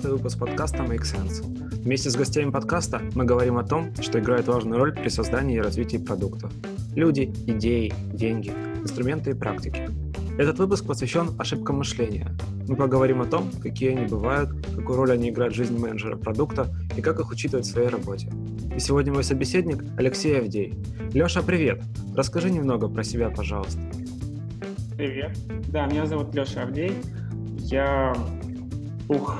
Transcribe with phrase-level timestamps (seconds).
[0.00, 1.44] 15 выпуск подкаста Make Sense.
[1.82, 5.60] Вместе с гостями подкаста мы говорим о том, что играет важную роль при создании и
[5.60, 6.50] развитии продуктов.
[6.94, 9.90] Люди, идеи, деньги, инструменты и практики.
[10.38, 12.34] Этот выпуск посвящен ошибкам мышления.
[12.66, 16.74] Мы поговорим о том, какие они бывают, какую роль они играют в жизни менеджера продукта
[16.96, 18.32] и как их учитывать в своей работе.
[18.74, 20.78] И сегодня мой собеседник Алексей Авдей.
[21.12, 21.82] Леша, привет!
[22.16, 23.80] Расскажи немного про себя, пожалуйста.
[24.96, 25.36] Привет.
[25.68, 26.94] Да, меня зовут Леша Авдей.
[27.58, 28.14] Я,
[29.08, 29.36] ух,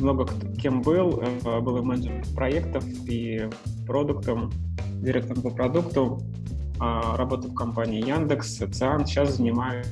[0.00, 0.26] много
[0.60, 1.20] кем был.
[1.20, 3.48] Э, был и менеджером проектов, и
[3.86, 4.50] продуктом,
[5.00, 6.20] директором по продукту.
[6.80, 9.04] А, работаю в компании Яндекс, Циан.
[9.04, 9.86] Сейчас занимаюсь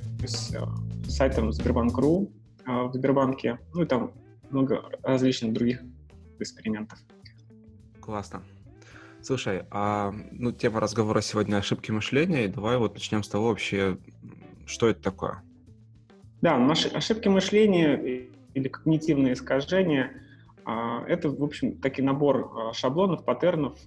[0.55, 0.61] э,
[1.09, 2.31] сайтом Сбербанк.ру
[2.67, 3.59] э, в Сбербанке.
[3.75, 4.13] Ну и там
[4.51, 5.83] много различных других
[6.39, 6.99] экспериментов.
[8.01, 8.43] Классно.
[9.21, 13.99] Слушай, а ну, тема разговора сегодня ошибки мышления, и давай вот начнем с того вообще,
[14.67, 15.43] что это такое.
[16.43, 20.13] Да, ошибки мышления или когнитивные искажения
[20.65, 23.79] а,— это, в общем, такой набор а, шаблонов, паттернов,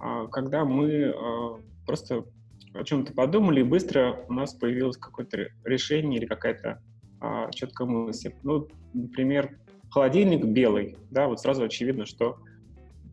[0.00, 1.14] а, когда мы
[1.86, 2.24] просто
[2.72, 6.82] о чем-то подумали, и быстро у нас появилось какое-то решение или какая-то
[7.52, 8.34] четкая мысль.
[8.42, 9.58] Ну, например,
[9.90, 12.38] холодильник белый, да, вот сразу очевидно, что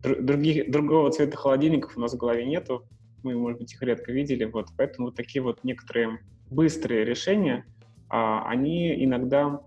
[0.02, 2.84] других, другого цвета холодильников у нас в голове нету,
[3.22, 6.18] мы, может быть, их редко видели, вот, поэтому вот такие вот некоторые
[6.50, 7.64] быстрые решения,
[8.08, 9.62] они иногда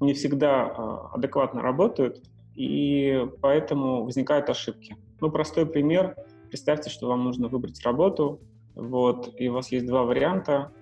[0.00, 2.22] не всегда а, адекватно работают,
[2.54, 4.96] и поэтому возникают ошибки.
[5.20, 6.16] Ну, простой пример.
[6.48, 8.40] Представьте, что вам нужно выбрать работу,
[8.74, 10.72] вот, и у вас есть два варианта,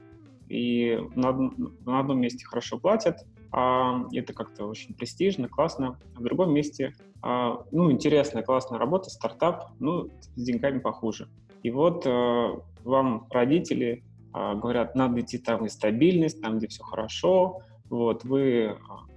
[0.49, 6.23] и на, на одном месте хорошо платят, а это как-то очень престижно, классно, а в
[6.23, 11.29] другом месте, а, ну, интересная, классная работа, стартап, ну, с деньгами похуже.
[11.63, 16.83] И вот а, вам родители а, говорят, надо идти там, где стабильность, там, где все
[16.83, 19.08] хорошо, вот, вы а,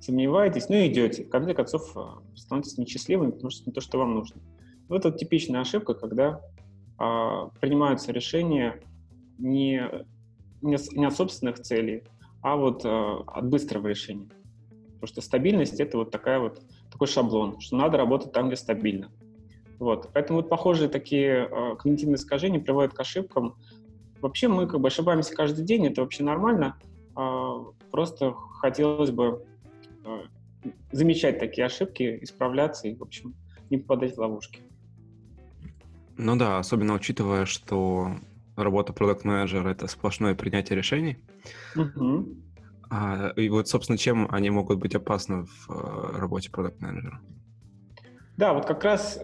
[0.00, 1.24] сомневаетесь, ну и идете.
[1.24, 4.40] В конце концов, а, становитесь несчастливыми, потому что не то, что вам нужно.
[4.88, 6.40] Вот это типичная ошибка, когда
[6.98, 8.80] а, принимаются решения
[9.38, 9.82] не,
[10.62, 12.04] не, от собственных целей,
[12.42, 14.28] а вот а, от быстрого решения.
[14.94, 16.60] Потому что стабильность— это вот такая вот,
[16.90, 19.12] такой шаблон, что надо работать там, где стабильно.
[19.78, 20.10] Вот.
[20.12, 23.54] Поэтому вот похожие такие э, когнитивные искажения приводят к ошибкам,
[24.20, 26.76] Вообще мы как бы ошибаемся каждый день, это вообще нормально.
[27.14, 29.44] А, просто хотелось бы
[30.92, 33.34] замечать такие ошибки, исправляться и, в общем,
[33.70, 34.60] не попадать в ловушки.
[36.16, 38.10] Ну да, особенно учитывая, что
[38.56, 41.18] работа продукт менеджера это сплошное принятие решений.
[41.76, 42.28] Угу.
[42.90, 47.20] А, и вот, собственно, чем они могут быть опасны в а, работе продукт менеджера
[48.36, 49.20] Да, вот как раз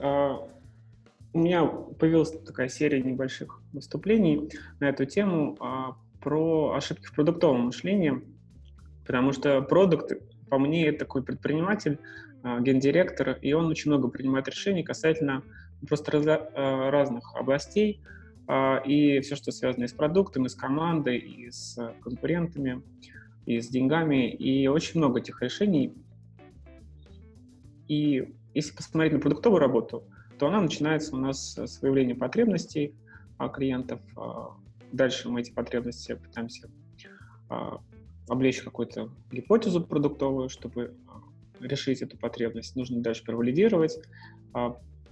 [1.35, 7.63] у меня появилась такая серия небольших выступлений на эту тему а, про ошибки в продуктовом
[7.63, 8.23] мышлении,
[9.05, 10.13] потому что продукт,
[10.49, 11.99] по мне, такой предприниматель,
[12.45, 15.43] а, гендиректор, и он очень много принимает решений касательно
[15.89, 18.03] просто раз, а, разных областей,
[18.47, 22.83] а, и все, что связано и с продуктом, и с командой, и с конкурентами,
[23.47, 25.95] и с деньгами, и очень много этих решений.
[27.89, 30.05] И если посмотреть на продуктовую работу,
[30.39, 32.95] то она начинается у нас с выявления потребностей
[33.53, 34.01] клиентов.
[34.93, 36.71] Дальше мы эти потребности пытаемся
[38.29, 40.95] облечь какую-то гипотезу продуктовую, чтобы
[41.61, 42.77] решить эту потребность.
[42.77, 43.99] Нужно дальше провалидировать.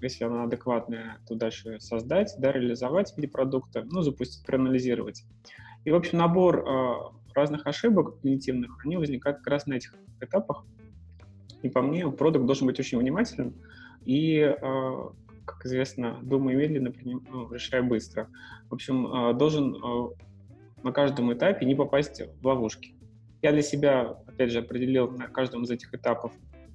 [0.00, 5.24] Если она адекватная, то дальше создать, да, реализовать в виде продукта, ну, запустить, проанализировать.
[5.84, 10.64] И, в общем, набор разных ошибок когнитивных, они возникают как раз на этих этапах.
[11.62, 13.54] И по мне, продукт должен быть очень внимательным,
[14.04, 15.12] и, а,
[15.44, 18.28] как известно, думай медленно, ну, решай быстро.
[18.68, 20.10] В общем, а, должен а,
[20.82, 22.94] на каждом этапе не попасть в ловушки.
[23.42, 26.32] Я для себя, опять же, определил на каждом из этих этапов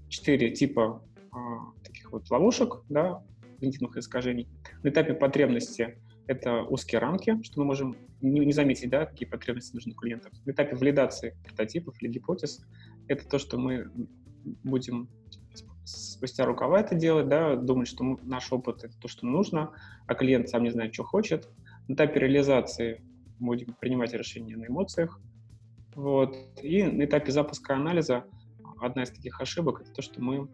[0.09, 1.01] четыре типа
[1.83, 3.23] таких вот ловушек, да,
[3.53, 4.47] когнитивных искажений.
[4.83, 5.97] На этапе потребности
[6.27, 10.31] это узкие рамки, что мы можем не, не заметить, да, какие потребности нужны клиентам.
[10.45, 12.65] На этапе валидации прототипов или гипотез
[13.07, 13.89] это то, что мы
[14.63, 15.07] будем
[15.85, 19.71] спустя рукава это делать, да, думать, что наш опыт— это то, что нужно,
[20.05, 21.49] а клиент сам не знает, что хочет.
[21.87, 23.01] На этапе реализации
[23.39, 25.21] будем принимать решения на эмоциях.
[25.97, 26.37] Вот.
[26.61, 28.23] И на этапе запуска анализа
[28.79, 30.47] одна из таких ошибок— это то, что мы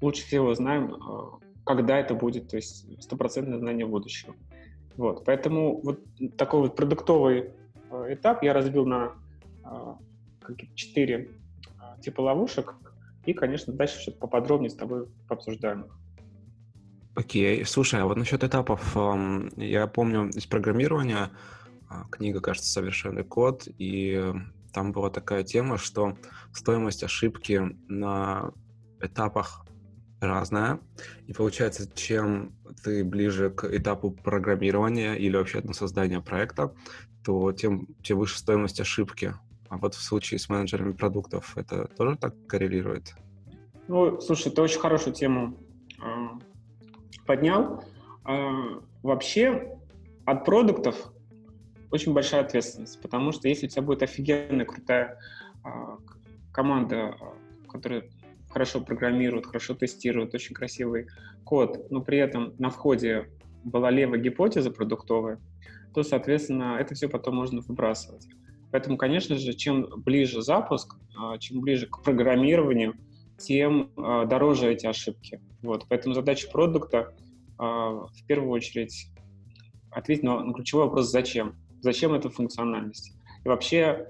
[0.00, 4.36] лучше всего знаем, э, когда это будет, то есть стопроцентное знание будущего.
[4.96, 5.24] Вот.
[5.24, 5.98] Поэтому вот
[6.38, 7.50] такой вот продуктовый
[7.90, 9.14] э, этап я разбил на
[9.64, 9.94] э,
[10.76, 11.32] четыре
[12.00, 12.76] типа ловушек,
[13.26, 15.86] и, конечно, дальше что-то поподробнее с тобой пообсуждаем
[17.16, 18.96] Окей, слушай, а вот насчет этапов,
[19.56, 21.30] я помню из программирования,
[21.88, 24.32] а, книга, кажется, «Совершенный код», и
[24.72, 26.16] там была такая тема, что
[26.52, 28.52] стоимость ошибки на
[29.00, 29.64] этапах
[30.20, 30.80] разная.
[31.26, 36.74] И получается, чем ты ближе к этапу программирования или вообще на создания проекта,
[37.24, 39.34] то тем, тем выше стоимость ошибки.
[39.68, 43.14] А вот в случае с менеджерами продуктов это тоже так коррелирует?
[43.88, 45.56] Ну, слушай, ты очень хорошую тему
[46.02, 46.04] э,
[47.26, 47.84] поднял.
[48.26, 49.78] Э, вообще
[50.26, 51.12] от продуктов
[51.90, 55.18] очень большая ответственность, потому что если у тебя будет офигенная, крутая
[55.64, 55.68] э,
[56.52, 57.16] команда,
[57.68, 58.04] которая
[58.50, 61.06] хорошо программирует, хорошо тестирует, очень красивый
[61.44, 63.30] код, но при этом на входе
[63.64, 65.40] была левая гипотеза продуктовая,
[65.94, 68.26] то, соответственно, это все потом можно выбрасывать.
[68.70, 72.94] Поэтому, конечно же, чем ближе запуск, а, чем ближе к программированию,
[73.38, 75.40] тем а, дороже эти ошибки.
[75.62, 75.86] Вот.
[75.88, 77.12] Поэтому задача продукта
[77.58, 79.08] а, в первую очередь
[79.90, 81.56] ответить на, ключевой вопрос «зачем?».
[81.80, 83.12] Зачем эта функциональность?
[83.44, 84.06] И вообще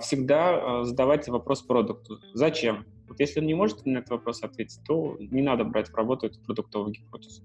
[0.00, 2.84] всегда задавать вопрос продукту «зачем?».
[3.08, 6.26] Вот если он не может на этот вопрос ответить, то не надо брать в работу
[6.26, 7.42] эту продуктовую гипотезу.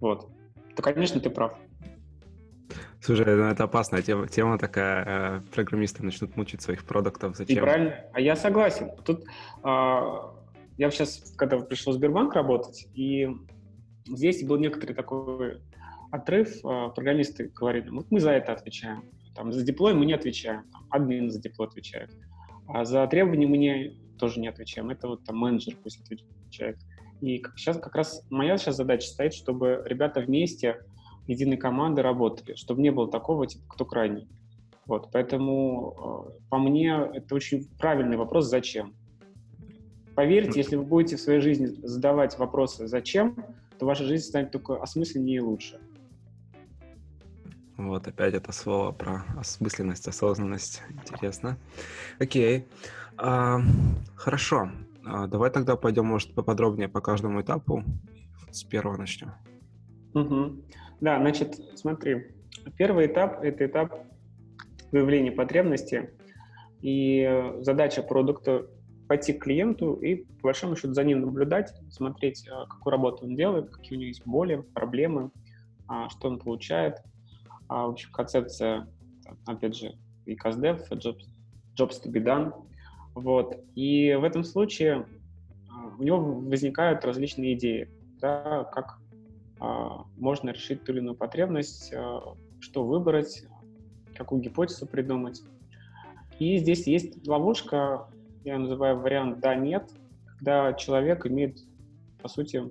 [0.00, 0.28] Вот.
[0.74, 1.54] То, конечно, ты прав.
[3.00, 7.58] Слушай, ну это опасная тема, тема такая, э, программисты начнут мучить своих продуктов, зачем?
[7.58, 8.90] И правильно, а я согласен.
[9.04, 9.24] Тут
[9.62, 10.32] а,
[10.78, 13.28] я сейчас, когда пришел в Сбербанк работать, и
[14.06, 15.60] здесь был некоторый такой
[16.12, 19.04] отрыв, а, программисты говорили, вот мы за это отвечаем,
[19.34, 22.10] там, за диплой мы не отвечаем, там, админ за диплой отвечает,
[22.68, 26.78] а за требования мы не, тоже не отвечаем, это вот там менеджер пусть отвечает.
[27.22, 30.84] И сейчас как раз моя сейчас задача стоит, чтобы ребята вместе
[31.26, 34.28] единой команды работали, чтобы не было такого, типа, кто крайний.
[34.84, 38.94] Вот, поэтому э, по мне это очень правильный вопрос «зачем?».
[40.14, 43.36] Поверьте, если вы будете в своей жизни задавать вопросы «зачем?»,
[43.78, 45.80] то ваша жизнь станет только осмысленнее и лучше.
[47.88, 50.82] Вот опять это слово про осмысленность, осознанность.
[50.90, 51.56] Интересно.
[52.18, 52.66] Окей.
[53.16, 53.60] А,
[54.14, 54.70] хорошо.
[55.04, 57.84] А, давай тогда пойдем, может, поподробнее по каждому этапу.
[58.50, 59.32] С первого начнем.
[60.14, 60.62] Угу.
[61.00, 62.34] Да, значит, смотри,
[62.76, 64.06] первый этап— это этап
[64.90, 66.10] выявления потребности,
[66.82, 68.66] и задача продукта—
[69.12, 73.36] пойти к клиенту и, по большому счету, за ним наблюдать, смотреть, а, какую работу он
[73.36, 75.30] делает, какие у него есть боли, проблемы,
[75.86, 76.96] а, что он получает.
[77.72, 78.86] А, в общем, концепция,
[79.46, 79.94] опять же,
[80.26, 81.22] и CastDev, jobs,
[81.74, 82.52] jobs to be done.
[83.14, 83.64] Вот.
[83.74, 85.06] И в этом случае
[85.98, 87.88] у него возникают различные идеи,
[88.20, 88.98] да, как
[89.58, 93.42] а, можно решить ту или иную потребность, а, что выбрать,
[94.16, 95.42] какую гипотезу придумать.
[96.38, 98.06] И здесь есть ловушка,
[98.44, 99.90] я называю вариант «да-нет»,
[100.26, 101.58] когда человек имеет,
[102.20, 102.70] по сути,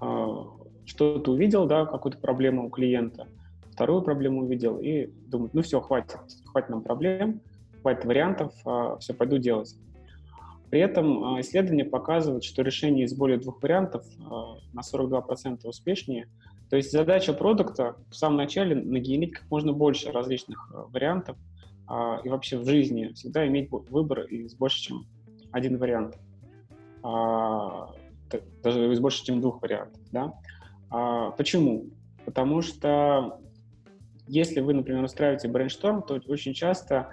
[0.00, 0.44] а,
[0.88, 3.26] что-то увидел, да, какую-то проблему у клиента,
[3.72, 7.40] вторую проблему увидел и думает, ну все, хватит, хватит нам проблем,
[7.82, 8.52] хватит вариантов,
[8.98, 9.76] все, пойду делать.
[10.70, 16.28] При этом а, исследования показывают, что решение из более двух вариантов а, на 42% успешнее.
[16.68, 21.36] То есть задача продукта в самом начале нагенерить как можно больше различных а, вариантов
[22.22, 25.06] и вообще в жизни всегда иметь выбор из больше, чем
[25.52, 26.18] один вариант.
[28.62, 29.98] Даже из больше, чем двух вариантов.
[30.12, 30.34] Да?
[30.90, 31.86] Почему?
[32.24, 33.40] Потому что
[34.26, 37.08] если вы, например, устраиваете brainstorm, то очень часто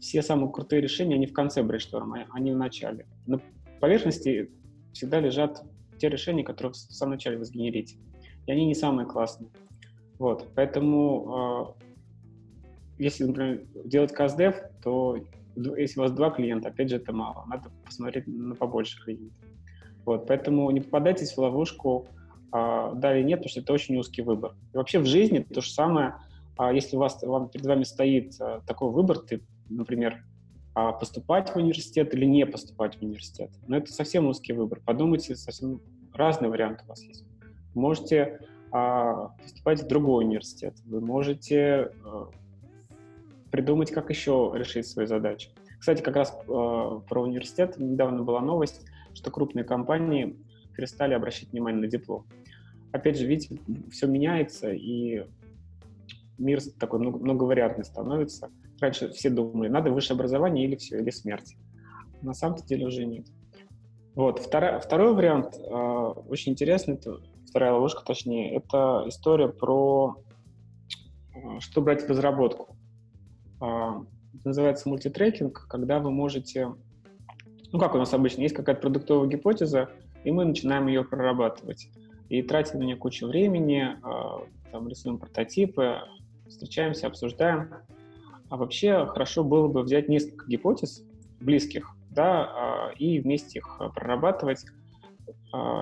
[0.00, 3.06] все самые крутые решения, они в конце brainstorm а, а не в начале.
[3.26, 3.40] На
[3.80, 4.50] поверхности
[4.92, 5.62] всегда лежат
[5.98, 7.96] те решения, которые в самом начале вы сгенерите.
[8.46, 9.50] И они не самые классные.
[10.18, 11.84] Вот, поэтому э,
[12.98, 15.18] если, например, делать CustDev, то
[15.56, 17.44] если у вас два клиента, опять же, это мало.
[17.46, 19.36] Надо посмотреть на побольше клиентов.
[20.04, 22.08] Вот, поэтому не попадайтесь в ловушку
[22.52, 24.54] э, да или нет, потому что это очень узкий выбор.
[24.72, 26.14] И вообще в жизни то же самое,
[26.58, 30.24] э, если у вас, вам, перед вами стоит э, такой выбор, ты например,
[30.74, 33.50] а поступать в университет или не поступать в университет.
[33.66, 34.80] Но это совсем узкий выбор.
[34.84, 35.80] Подумайте, совсем
[36.14, 37.24] разные варианты у вас есть.
[37.74, 38.40] Можете
[38.70, 40.76] а, поступать в другой университет.
[40.84, 42.30] Вы можете а,
[43.50, 45.50] придумать, как еще решить свои задачи.
[45.80, 50.36] Кстати, как раз а, про университет недавно была новость, что крупные компании
[50.78, 52.24] перестали обращать внимание на диплом.
[52.92, 55.24] Опять же, видите, все меняется, и
[56.38, 58.48] мир такой многовариантный становится.
[58.80, 61.56] Раньше все думали, надо высшее образование или все, или смерть.
[62.22, 63.26] На самом деле уже нет.
[64.14, 64.38] Вот.
[64.38, 65.68] Второй, второй вариант, э,
[66.28, 67.18] очень интересный, это,
[67.48, 70.22] вторая ловушка точнее, это история про
[71.34, 72.76] э, что брать в разработку.
[73.60, 76.72] Э, это называется мультитрекинг, когда вы можете...
[77.72, 79.90] Ну, как у нас обычно, есть какая-то продуктовая гипотеза,
[80.24, 81.88] и мы начинаем ее прорабатывать.
[82.28, 86.00] И тратим на нее кучу времени, э, там, рисуем прототипы,
[86.46, 87.70] встречаемся, обсуждаем.
[88.50, 91.04] А вообще хорошо было бы взять несколько гипотез
[91.40, 94.64] близких да, и вместе их прорабатывать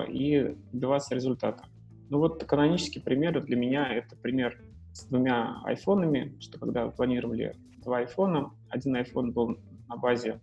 [0.08, 1.64] и добиваться результата.
[2.08, 4.60] Ну вот канонический пример для меня это пример
[4.92, 10.40] с двумя айфонами, что когда планировали два айфона, один iPhone был на базе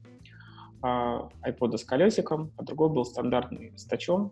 [0.84, 4.32] iPod с колесиком, а другой был стандартный с тачом.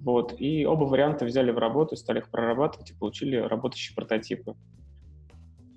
[0.00, 4.56] Вот, и оба варианта взяли в работу, стали их прорабатывать и получили работающие прототипы.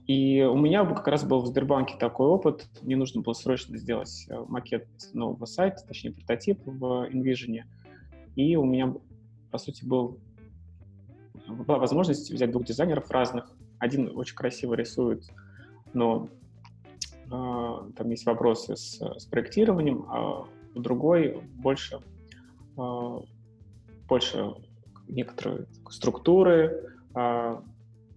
[0.07, 2.67] И у меня как раз был в Сбербанке такой опыт.
[2.81, 7.63] Мне нужно было срочно сделать э, макет нового сайта, точнее прототип в InVision.
[8.35, 8.93] И у меня,
[9.50, 10.19] по сути, был,
[11.47, 13.51] была возможность взять двух дизайнеров разных.
[13.79, 15.24] Один очень красиво рисует,
[15.93, 16.29] но
[17.29, 22.00] там есть вопросы с, с проектированием, а другой больше,
[22.77, 23.20] э,
[24.08, 24.53] больше
[25.08, 27.62] некоторые структуры, э,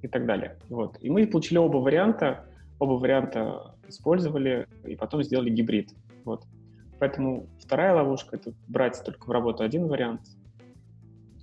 [0.03, 0.57] и так далее.
[0.69, 0.97] Вот.
[1.01, 2.45] И мы получили оба варианта,
[2.79, 5.91] оба варианта использовали и потом сделали гибрид.
[6.25, 6.45] Вот.
[6.99, 10.23] Поэтому вторая ловушка— это брать только в работу один вариант.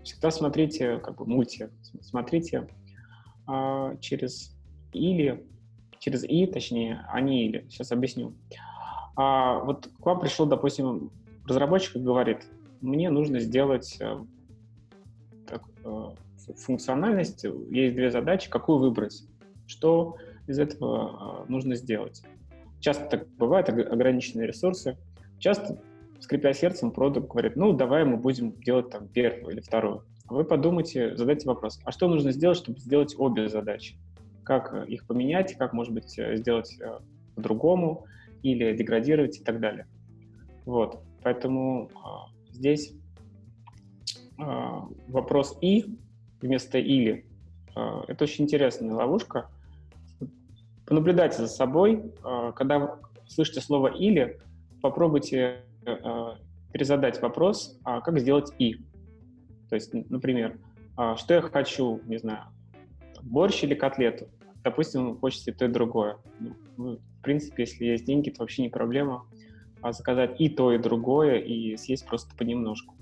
[0.03, 1.69] Всегда смотрите, как бы мульти,
[2.01, 2.67] смотрите
[3.47, 4.55] а, через
[4.91, 5.45] или,
[6.05, 7.65] через и, точнее, не или.
[7.67, 8.35] Сейчас объясню.
[9.15, 11.09] А, вот к вам пришел, допустим,
[11.47, 12.45] разработчик и говорит,
[12.79, 14.23] мне нужно сделать э,
[15.47, 16.05] так, э,
[16.57, 19.23] функциональность есть две задачи, какую выбрать,
[19.65, 22.21] что из этого а, нужно сделать.
[22.81, 24.99] Часто так бывает, ограниченные ресурсы.
[25.39, 25.81] Часто,
[26.19, 30.03] скрипя сердцем, продукт говорит, ну, давай мы будем делать там первую или вторую.
[30.27, 33.97] Вы подумайте, задайте вопрос, а что нужно сделать, чтобы сделать обе задачи?
[34.45, 36.99] Как их поменять, как, может быть, сделать э,
[37.35, 38.05] по-другому
[38.43, 39.87] или деградировать и так далее.
[40.65, 42.93] Вот, поэтому э, здесь
[44.37, 44.43] э,
[45.07, 45.97] вопрос «и»
[46.41, 47.25] вместо «или».
[47.75, 49.49] А, это очень интересная ловушка.
[50.85, 52.13] Понаблюдайте за собой.
[52.23, 52.97] А, когда
[53.27, 54.39] слышите слово «или»,
[54.81, 56.37] попробуйте а,
[56.71, 58.75] перезадать вопрос, а как сделать «и».
[59.69, 60.59] То есть, например,
[61.17, 62.43] что я хочу, не знаю,
[63.23, 64.29] борщ или котлету?
[64.65, 66.17] Допустим, вы хотите то и другое.
[66.75, 69.25] Ну, в принципе, если есть деньги, то вообще не проблема
[69.85, 72.95] а заказать и то, и другое, и съесть просто понемножку.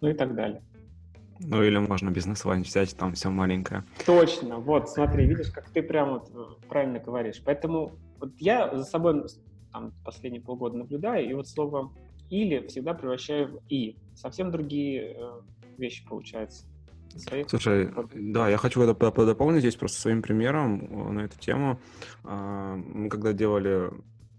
[0.00, 0.62] Ну и так далее.
[1.40, 3.84] Ну или можно бизнес-лайн взять, там все маленькое.
[4.06, 7.42] Точно, вот, смотри, видишь, как ты прям вот э, правильно говоришь.
[7.44, 9.26] Поэтому вот я за собой
[9.72, 11.92] там, последние полгода наблюдаю, и вот слово
[12.30, 13.98] «или» всегда превращаю в «и».
[14.14, 15.40] Совсем другие э,
[15.76, 16.64] вещи получаются.
[17.18, 17.48] Своих...
[17.48, 18.94] Слушай, да, я хочу это
[19.26, 21.80] дополнить здесь просто своим примером э, на эту тему.
[22.24, 23.90] А, мы когда делали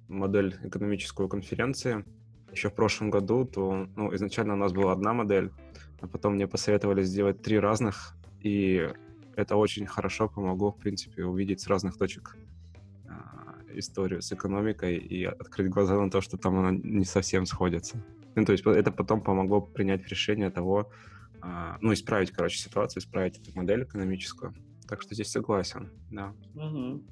[0.08, 2.06] модель экономическую конференции
[2.52, 5.52] еще в прошлом году, то ну, изначально у нас была одна модель,
[6.02, 8.90] а потом мне посоветовали сделать три разных, и
[9.36, 12.38] это очень хорошо помогло, в принципе, увидеть с разных точек
[13.08, 18.04] а, историю с экономикой и открыть глаза на то, что там она не совсем сходится.
[18.36, 20.92] Ну, то есть это потом помогло принять решение того,
[21.82, 24.54] ну, исправить, короче, ситуацию, исправить эту модель экономическую.
[24.88, 26.34] Так что здесь согласен, да.
[26.56, 27.04] Угу.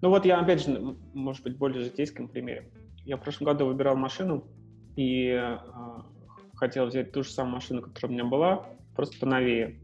[0.00, 2.70] Ну вот я, опять же, может быть, более житейском примере.
[3.04, 4.46] Я в прошлом году выбирал машину,
[4.96, 6.04] и а,
[6.54, 9.80] хотел взять ту же самую машину, которая у меня была, просто поновее.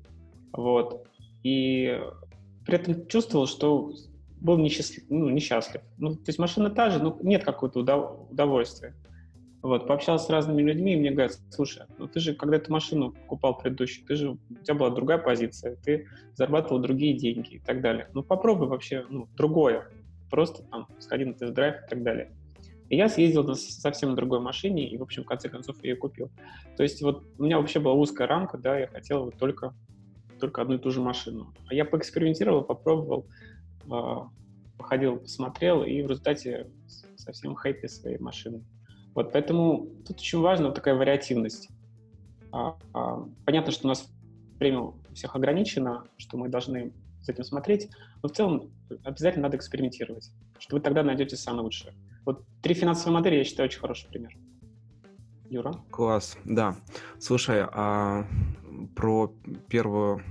[0.52, 1.06] Вот.
[1.42, 2.00] И
[2.64, 3.92] при этом чувствовал, что
[4.40, 5.82] был несчастлив, ну, несчастлив.
[5.98, 8.94] Ну, то есть машина та же, но нет какого-то удов- удовольствия.
[9.62, 13.12] Вот, пообщался с разными людьми, и мне говорят, слушай, ну ты же, когда эту машину
[13.12, 17.82] покупал предыдущую, ты же, у тебя была другая позиция, ты зарабатывал другие деньги и так
[17.82, 18.08] далее.
[18.14, 19.86] Ну попробуй вообще, ну, другое.
[20.30, 22.32] Просто там сходи на тест-драйв и так далее.
[22.88, 25.96] И я съездил на совсем другой машине, и, в общем, в конце концов, я ее
[25.96, 26.30] купил.
[26.76, 29.74] То есть вот у меня вообще была узкая рамка, да, я хотел вот только,
[30.40, 31.52] только одну и ту же машину.
[31.68, 33.26] А я поэкспериментировал, попробовал,
[33.90, 34.28] а,
[34.78, 36.68] походил, посмотрел, и в результате
[37.16, 38.64] совсем хэппи своей машины.
[39.14, 41.68] Вот, поэтому тут очень важна такая вариативность.
[42.52, 44.10] А, а, понятно, что у нас
[44.58, 47.90] время у всех ограничено, что мы должны с этим смотреть,
[48.22, 48.70] но в целом
[49.04, 51.94] обязательно надо экспериментировать, что вы тогда найдете самое лучшее.
[52.24, 54.32] Вот три финансовые модели, я считаю, очень хороший пример.
[55.48, 55.74] Юра?
[55.90, 56.76] Класс, да.
[57.18, 58.24] Слушай, а
[58.94, 59.34] про
[59.68, 60.22] первую,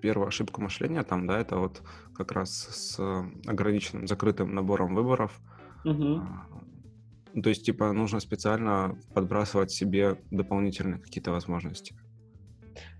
[0.00, 1.82] первую ошибку мышления там, да, это вот
[2.14, 3.00] как раз с
[3.46, 5.40] ограниченным, закрытым набором выборов.
[5.84, 6.22] Угу.
[7.40, 11.94] То есть, типа, нужно специально подбрасывать себе дополнительные какие-то возможности.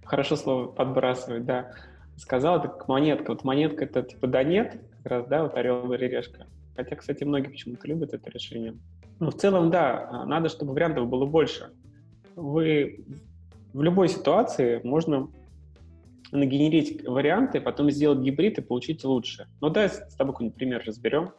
[0.05, 1.73] Хорошо слово подбрасывать, да.
[2.17, 3.33] Сказал, это как монетка.
[3.33, 6.47] Вот монетка это типа да нет, как раз, да, вот орел или решка.
[6.77, 8.77] Хотя, кстати, многие почему-то любят это решение.
[9.21, 11.71] Но в целом, да, надо, чтобы вариантов было больше.
[12.35, 13.05] Вы
[13.73, 15.29] в любой ситуации можно
[16.31, 19.47] нагенерить варианты, потом сделать гибрид и получить лучше.
[19.61, 21.33] Ну, давай с тобой какой-нибудь пример разберем.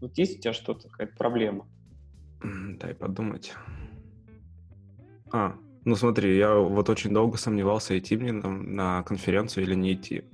[0.00, 1.66] Вот есть у тебя что-то, какая-то проблема?
[2.78, 3.54] Дай подумать.
[5.32, 5.54] А,
[5.84, 10.24] ну смотри, я вот очень долго сомневался, идти мне там на конференцию или не идти.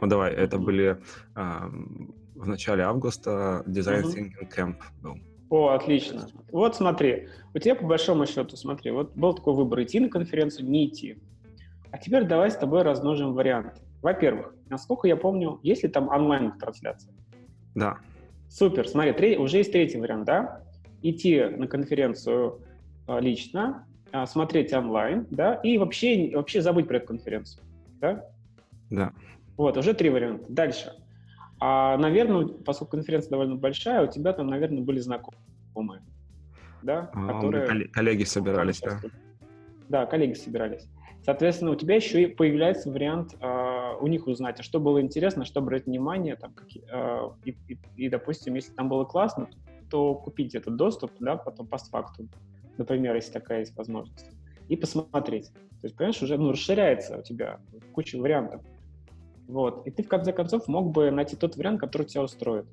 [0.00, 1.00] Ну давай, это были
[1.34, 1.70] а,
[2.34, 4.14] в начале августа Design uh-huh.
[4.14, 5.16] Thinking Camp был.
[5.50, 6.26] О, отлично.
[6.50, 10.68] Вот смотри, у тебя по большому счету, смотри, вот был такой выбор, идти на конференцию,
[10.68, 11.18] не идти.
[11.90, 13.80] А теперь давай с тобой размножим варианты.
[14.02, 17.14] Во-первых, насколько я помню, есть ли там онлайн-трансляция?
[17.74, 17.98] Да.
[18.48, 20.63] Супер, смотри, три, уже есть третий вариант, да?
[21.04, 22.62] Идти на конференцию
[23.06, 27.62] а, лично, а, смотреть онлайн, да, и вообще, вообще забыть про эту конференцию,
[28.00, 28.24] да?
[28.88, 29.12] Да.
[29.58, 30.46] Вот, уже три варианта.
[30.48, 30.94] Дальше.
[31.60, 36.02] А, наверное, поскольку конференция довольно большая, у тебя там, наверное, были знакомые,
[36.82, 37.88] да, а, которые...
[37.88, 39.00] Коллеги собирались, да?
[39.90, 40.88] Да, коллеги собирались.
[41.22, 45.46] Соответственно, у тебя еще и появляется вариант э, у них узнать, а что было интересно,
[45.46, 49.56] что брать внимание, там, какие, э, и, и, и, допустим, если там было классно, то
[50.14, 52.28] купить этот доступ, да, потом постфактум,
[52.78, 54.30] например, если такая есть возможность,
[54.68, 55.52] и посмотреть.
[55.52, 57.60] То есть, понимаешь, уже ну, расширяется у тебя
[57.92, 58.62] куча вариантов.
[59.46, 59.86] Вот.
[59.86, 62.66] И ты, в конце концов, мог бы найти тот вариант, который тебя устроит.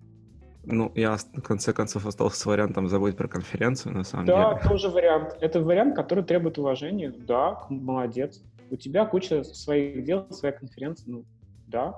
[0.64, 4.62] Ну, я в конце концов остался с вариантом забыть про конференцию, на самом да, деле.
[4.62, 5.38] Да, тоже вариант.
[5.42, 7.14] Это вариант, который требует уважения.
[7.28, 8.42] Да, молодец.
[8.70, 11.12] У тебя куча своих дел, своя конференция.
[11.12, 11.26] Ну,
[11.68, 11.96] да.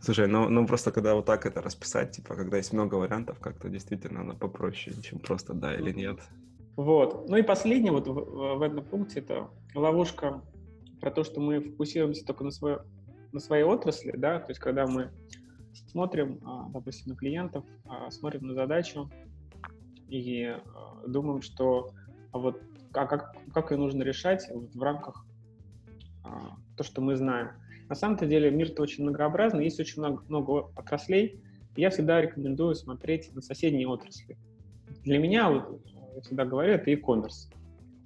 [0.00, 3.68] Слушай, ну, ну просто когда вот так это расписать, типа, когда есть много вариантов, как-то
[3.68, 6.20] действительно оно попроще, чем просто да или нет.
[6.76, 7.28] Вот.
[7.28, 10.42] Ну и последний вот в, в этом пункте это ловушка
[11.00, 12.84] про то, что мы фокусируемся только на, свое,
[13.32, 15.10] на своей отрасли, да, то есть когда мы
[15.90, 19.10] смотрим, а, допустим, на клиентов, а, смотрим на задачу
[20.08, 21.90] и а, думаем, что
[22.32, 22.62] вот
[22.92, 25.24] как, как, как ее нужно решать в рамках
[26.76, 27.52] то, что мы знаем.
[27.88, 31.40] На самом-то деле мир-то очень многообразный, есть очень много, много отраслей,
[31.76, 34.36] я всегда рекомендую смотреть на соседние отрасли.
[35.04, 35.80] Для меня, вот,
[36.14, 37.50] я всегда говорю, это e-commerce.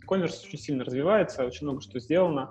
[0.02, 2.50] E-commerce очень сильно развивается, очень много что сделано,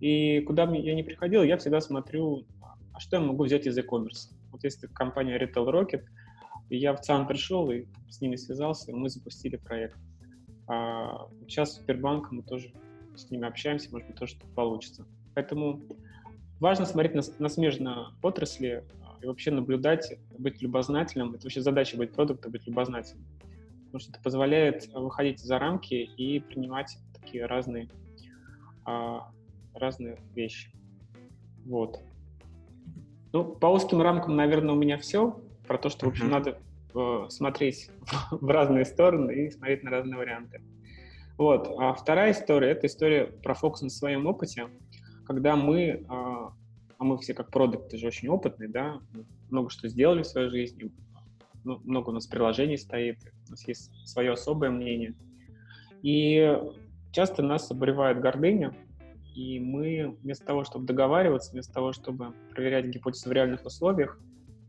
[0.00, 2.44] и куда бы я ни приходил, я всегда смотрю,
[2.92, 4.30] а что я могу взять из e-commerce.
[4.52, 6.04] Вот есть компания Retail Rocket,
[6.70, 9.96] я в ЦАН пришел и с ними связался, и мы запустили проект.
[10.66, 12.72] А сейчас Сбербанк мы тоже
[13.16, 15.06] с ними общаемся, может быть, тоже что-то получится.
[15.34, 15.80] Поэтому
[16.60, 21.34] важно смотреть на, на смежные отрасли а, и вообще наблюдать, быть любознательным.
[21.34, 23.26] Это вообще задача быть продуктом, быть любознательным.
[23.86, 27.88] Потому что это позволяет выходить за рамки и принимать такие разные,
[28.84, 29.30] а,
[29.74, 30.70] разные вещи.
[31.64, 32.00] Вот.
[33.32, 35.40] Ну, по узким рамкам, наверное, у меня все.
[35.66, 36.58] Про то, что, в общем, надо
[36.94, 37.90] э, смотреть
[38.30, 40.62] в разные стороны и смотреть на разные варианты.
[41.36, 41.70] Вот.
[41.78, 44.68] А вторая история— это история про фокус на своем опыте,
[45.28, 46.52] когда мы, а,
[46.96, 48.98] а мы все как продукты же очень опытные, да,
[49.50, 50.90] много что сделали в своей жизни,
[51.64, 55.14] ну, много у нас приложений стоит, у нас есть свое особое мнение.
[56.02, 56.58] И
[57.12, 58.74] часто нас обуревает гордыня,
[59.34, 64.18] и мы вместо того, чтобы договариваться, вместо того, чтобы проверять гипотезы в реальных условиях,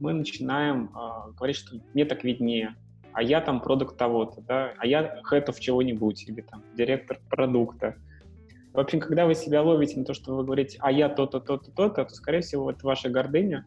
[0.02, 2.76] мы начинаем э, говорить, что мне так виднее,
[3.14, 7.96] а я там продукт того-то, да, а я хэтов чего-нибудь, или там директор продукта.
[8.80, 11.70] В общем, когда вы себя ловите на то, что вы говорите, а я то-то, то-то,
[11.70, 13.66] то-то, то, скорее всего, это ваша гордыня,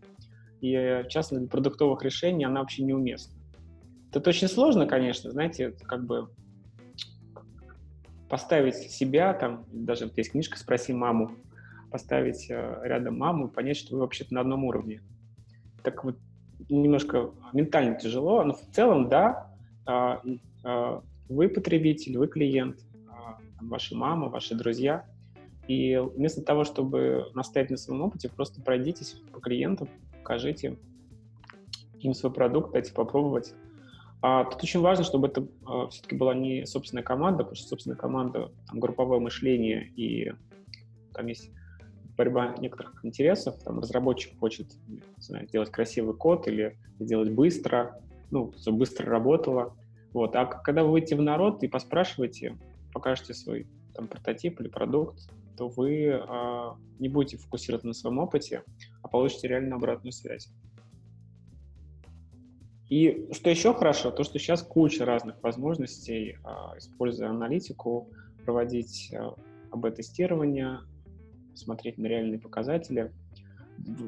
[0.62, 3.38] и, в частности, для продуктовых решений она вообще неуместна.
[4.10, 6.30] Это очень сложно, конечно, знаете, как бы
[8.30, 11.32] поставить себя, там, даже вот есть книжка «Спроси маму»,
[11.90, 15.02] поставить э, рядом маму и понять, что вы вообще-то на одном уровне.
[15.82, 16.16] Так вот,
[16.70, 20.22] немножко ментально тяжело, но в целом, да, а,
[20.64, 22.78] а, вы потребитель, вы клиент,
[23.62, 25.06] а, ваша мама, ваши друзья.
[25.68, 30.76] И вместо того, чтобы настоять на своем опыте, просто пройдитесь по клиентам, покажите
[32.00, 33.54] им свой продукт, дайте попробовать.
[34.20, 37.98] А тут очень важно, чтобы это а, все-таки была не собственная команда, потому что собственная
[37.98, 40.32] команда, там, групповое мышление и
[41.12, 41.50] там есть
[42.16, 43.56] борьба некоторых интересов.
[43.64, 49.76] Там разработчик хочет, не знаю, сделать красивый код или сделать быстро, ну, чтобы быстро работало.
[50.12, 50.36] Вот.
[50.36, 52.56] А когда вы выйдете в народ и поспрашиваете,
[52.92, 58.62] покажете свой там, прототип или продукт, то вы а, не будете фокусироваться на своем опыте,
[59.02, 60.50] а получите реально обратную связь.
[62.88, 68.10] И что еще хорошо, то что сейчас куча разных возможностей, а, используя аналитику,
[68.44, 69.34] проводить а,
[69.70, 70.80] АБ-тестирование,
[71.54, 73.12] смотреть на реальные показатели.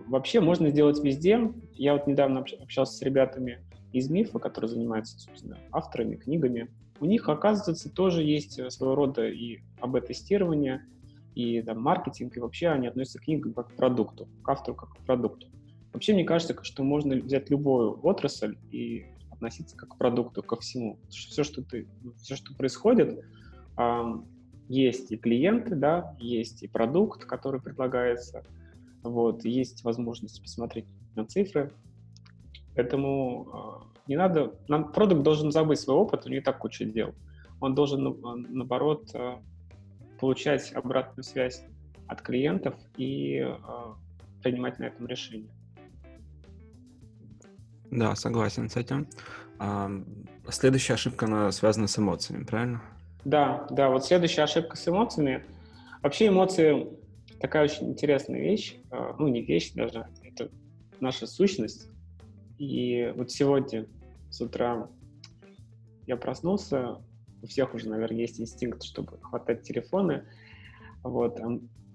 [0.06, 1.50] Вообще можно сделать везде.
[1.72, 6.68] Я вот недавно общался с ребятами из МИФа, которые занимаются, собственно, авторами, книгами.
[7.00, 10.86] У них, оказывается, тоже есть своего рода и АБ-тестирование,
[11.34, 14.90] и там, маркетинг, и вообще они относятся к книгам как к продукту, к автору как
[14.90, 15.48] к продукту.
[15.92, 20.98] Вообще, мне кажется, что можно взять любую отрасль и относиться как к продукту, ко всему.
[21.08, 21.88] Все, что ты,
[22.22, 23.24] все, что происходит,
[24.68, 28.44] есть и клиенты, да, есть и продукт, который предлагается,
[29.02, 31.72] вот, есть возможность посмотреть на цифры.
[32.74, 37.14] Поэтому а, не надо, нам продукт должен забыть свой опыт, у него так куча дел.
[37.60, 38.02] Он должен,
[38.50, 39.40] наоборот, а,
[40.20, 41.64] получать обратную связь
[42.08, 43.96] от клиентов и а,
[44.42, 45.50] принимать на этом решение.
[47.90, 49.06] Да, согласен с этим.
[50.48, 52.82] Следующая ошибка, она связана с эмоциями, правильно?
[53.24, 55.44] Да, да, вот следующая ошибка с эмоциями.
[56.02, 56.88] Вообще эмоции
[57.40, 58.76] такая очень интересная вещь,
[59.18, 60.50] ну не вещь даже, это
[61.00, 61.88] наша сущность.
[62.58, 63.86] И вот сегодня
[64.30, 64.88] с утра
[66.06, 66.98] я проснулся,
[67.42, 70.24] у всех уже, наверное, есть инстинкт, чтобы хватать телефоны,
[71.02, 71.38] вот,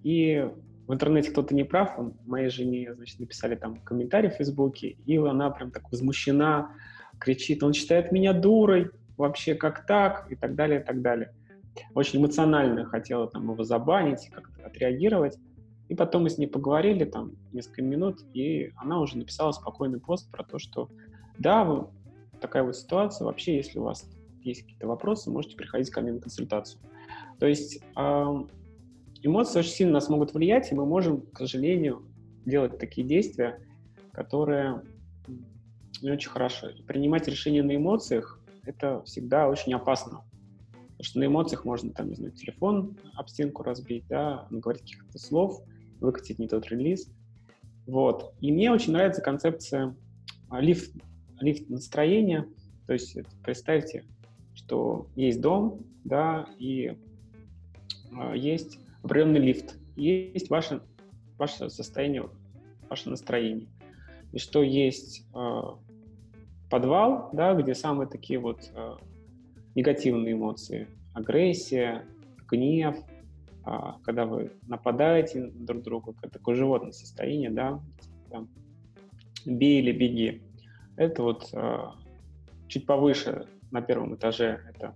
[0.03, 0.49] и
[0.87, 5.49] в интернете кто-то не прав, моей жене, значит, написали там комментарий в Фейсбуке, и она
[5.51, 6.71] прям так возмущена,
[7.19, 11.33] кричит, он считает меня дурой, вообще как так, и так далее, и так далее.
[11.93, 15.37] Очень эмоционально хотела там его забанить, как-то отреагировать.
[15.89, 20.31] И потом мы с ней поговорили там несколько минут, и она уже написала спокойный пост
[20.31, 20.89] про то, что
[21.37, 21.87] да,
[22.39, 24.07] такая вот ситуация, вообще, если у вас
[24.43, 26.79] есть какие-то вопросы, можете приходить ко мне на консультацию.
[27.39, 27.83] То есть
[29.23, 32.03] эмоции очень сильно нас могут влиять, и мы можем, к сожалению,
[32.45, 33.59] делать такие действия,
[34.11, 34.83] которые
[36.01, 36.69] не очень хорошо.
[36.87, 40.23] Принимать решения на эмоциях— это всегда очень опасно.
[40.71, 45.17] Потому что на эмоциях можно, там, не знаю, телефон об стенку разбить, да, наговорить каких-то
[45.17, 45.61] слов,
[45.99, 47.11] выкатить не тот релиз.
[47.85, 48.33] Вот.
[48.39, 49.95] И мне очень нравится концепция
[50.49, 50.93] а, лифт,
[51.39, 52.47] лифт настроения.
[52.87, 54.03] То есть представьте,
[54.53, 56.95] что есть дом, да, и
[58.11, 60.81] э, есть определенный лифт, есть ваше,
[61.37, 62.29] ваше состояние,
[62.89, 63.67] ваше настроение.
[64.31, 65.61] И что есть э,
[66.69, 68.95] подвал, да, где самые такие вот э,
[69.75, 72.05] негативные эмоции, агрессия,
[72.47, 73.18] гнев, э,
[74.03, 77.81] когда вы нападаете друг друга, как такое животное состояние, да,
[79.45, 80.41] бей или беги.
[80.95, 81.77] Это вот э,
[82.67, 84.95] чуть повыше на первом этаже, это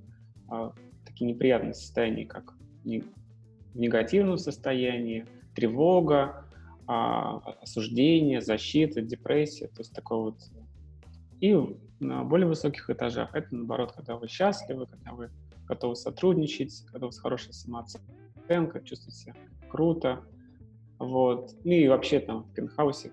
[0.51, 0.71] э,
[1.05, 6.45] такие неприятные состояния, как в негативном состоянии, тревога,
[6.86, 10.38] а, осуждение, защита, депрессия, то есть такой вот.
[11.39, 11.57] И
[11.99, 15.29] на более высоких этажах это, наоборот, когда вы счастливы, когда вы
[15.65, 18.13] готовы сотрудничать, когда у вас хорошая самооценка,
[18.84, 19.36] чувствуете себя
[19.69, 20.23] круто,
[20.99, 21.51] вот.
[21.63, 23.12] Ну и вообще там в пентхаусе,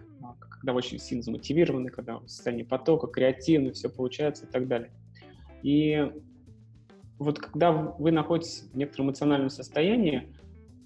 [0.51, 4.93] когда вы очень сильно замотивированы, когда в состоянии потока, креативно, все получается и так далее.
[5.63, 6.11] И
[7.19, 10.35] вот когда вы находитесь в некотором эмоциональном состоянии,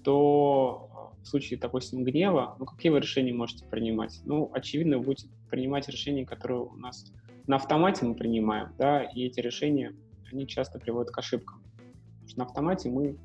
[0.03, 4.21] то э, в случае, допустим, гнева, ну, какие вы решения можете принимать?
[4.25, 7.11] Ну, очевидно, вы будете принимать решения, которые у нас
[7.47, 9.95] на автомате мы принимаем, да, и эти решения,
[10.31, 11.61] они часто приводят к ошибкам.
[11.63, 13.17] Потому что на автомате мы,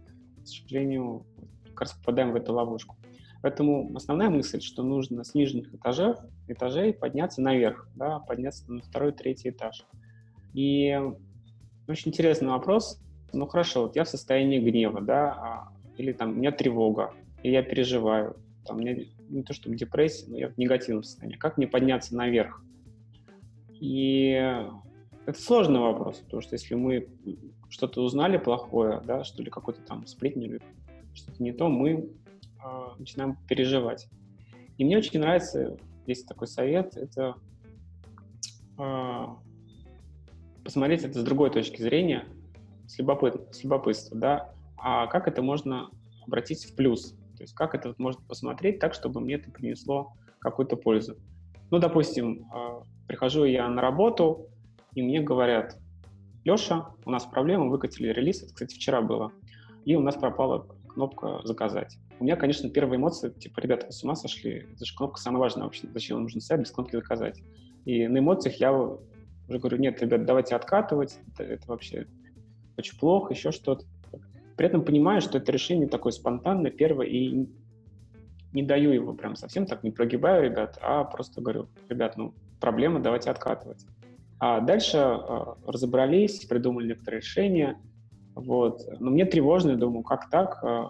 [0.43, 1.25] к сожалению,
[1.67, 2.97] как раз попадаем в эту ловушку.
[3.43, 6.15] Поэтому основная мысль, что нужно с нижних этажей,
[6.47, 9.87] этажей подняться наверх, да, подняться на второй, третий этаж.
[10.53, 10.99] И
[11.89, 13.01] очень интересный вопрос.
[13.33, 17.51] Ну хорошо, вот я в состоянии гнева, да, а или там у меня тревога, и
[17.51, 21.37] я переживаю, там, у меня не то чтобы депрессия, но я в негативном состоянии.
[21.37, 22.63] Как мне подняться наверх?
[23.81, 24.67] И
[25.27, 27.09] это сложный вопрос, потому что если мы
[27.69, 30.61] что-то узнали плохое, да, что ли какой-то там сплетни или
[31.15, 32.09] что-то не то, мы э,
[32.99, 34.09] начинаем переживать.
[34.79, 37.35] И мне очень нравится, есть такой совет, это
[38.79, 39.27] э,
[40.65, 42.27] посмотреть это с другой точки зрения,
[42.87, 45.91] с, любопыт, с любопытства, да, а как это можно
[46.27, 47.13] обратить в плюс?
[47.37, 51.17] То есть как это можно посмотреть так, чтобы мне это принесло какую-то пользу?
[51.71, 54.50] Ну, допустим, а, прихожу я на работу,
[54.95, 55.79] и мне говорят,
[56.45, 59.33] Леша, у нас проблема, выкатили релиз, это, кстати, вчера было,
[59.85, 61.99] и у нас пропала кнопка «Заказать».
[62.19, 65.41] У меня, конечно, первая эмоция, типа, ребята, вы с ума сошли, это же кнопка самая
[65.41, 67.41] важная вообще, зачем нужно сайт без кнопки «Заказать».
[67.85, 72.07] И на эмоциях я уже говорю, нет, ребят, давайте откатывать, это, это вообще
[72.77, 73.85] очень плохо, еще что-то.
[74.57, 77.49] При этом понимаю, что это решение такое спонтанное, первое, и
[78.53, 83.01] не даю его прям совсем так, не прогибаю ребят, а просто говорю, ребят, ну, проблема,
[83.01, 83.87] давайте откатывать.
[84.41, 87.79] А дальше э, разобрались, придумали некоторые решения,
[88.35, 88.83] вот.
[88.99, 90.85] Но мне тревожно, я думаю, как так, э,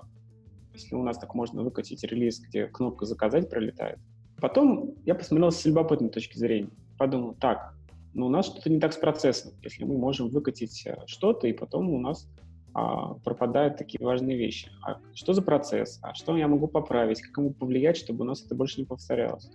[0.72, 3.98] если у нас так можно выкатить релиз, где кнопка «Заказать» пролетает.
[4.40, 6.70] Потом я посмотрел с любопытной точки зрения.
[6.96, 7.74] Подумал, так,
[8.14, 11.52] ну у нас что-то не так с процессом, если мы можем выкатить э, что-то, и
[11.52, 12.28] потом у нас
[12.72, 14.70] а, пропадают такие важные вещи.
[14.82, 15.98] А что за процесс?
[16.02, 17.20] А что я могу поправить?
[17.20, 19.50] Как ему повлиять, чтобы у нас это больше не повторялось?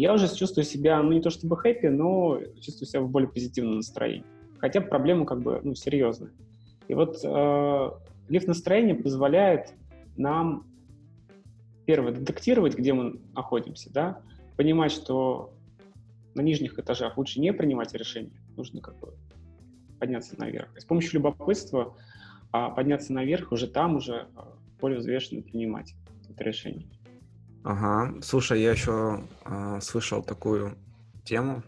[0.00, 3.76] Я уже чувствую себя, ну, не то чтобы хэппи, но чувствую себя в более позитивном
[3.76, 4.24] настроении.
[4.58, 6.32] Хотя проблема как бы, ну, серьезная.
[6.88, 7.90] И вот э,
[8.28, 9.74] лифт настроения позволяет
[10.16, 10.66] нам,
[11.86, 14.20] первое, детектировать, где мы находимся, да,
[14.56, 15.52] понимать, что
[16.34, 19.14] на нижних этажах лучше не принимать решения, нужно как бы
[19.98, 20.76] подняться наверх.
[20.76, 21.94] И с помощью любопытства
[22.56, 25.96] а подняться наверх, уже там уже а, более взвешенно принимать
[26.30, 26.86] это решение.
[27.64, 28.14] Ага.
[28.20, 30.76] Слушай, я еще э, слышал такую
[31.24, 31.62] тему,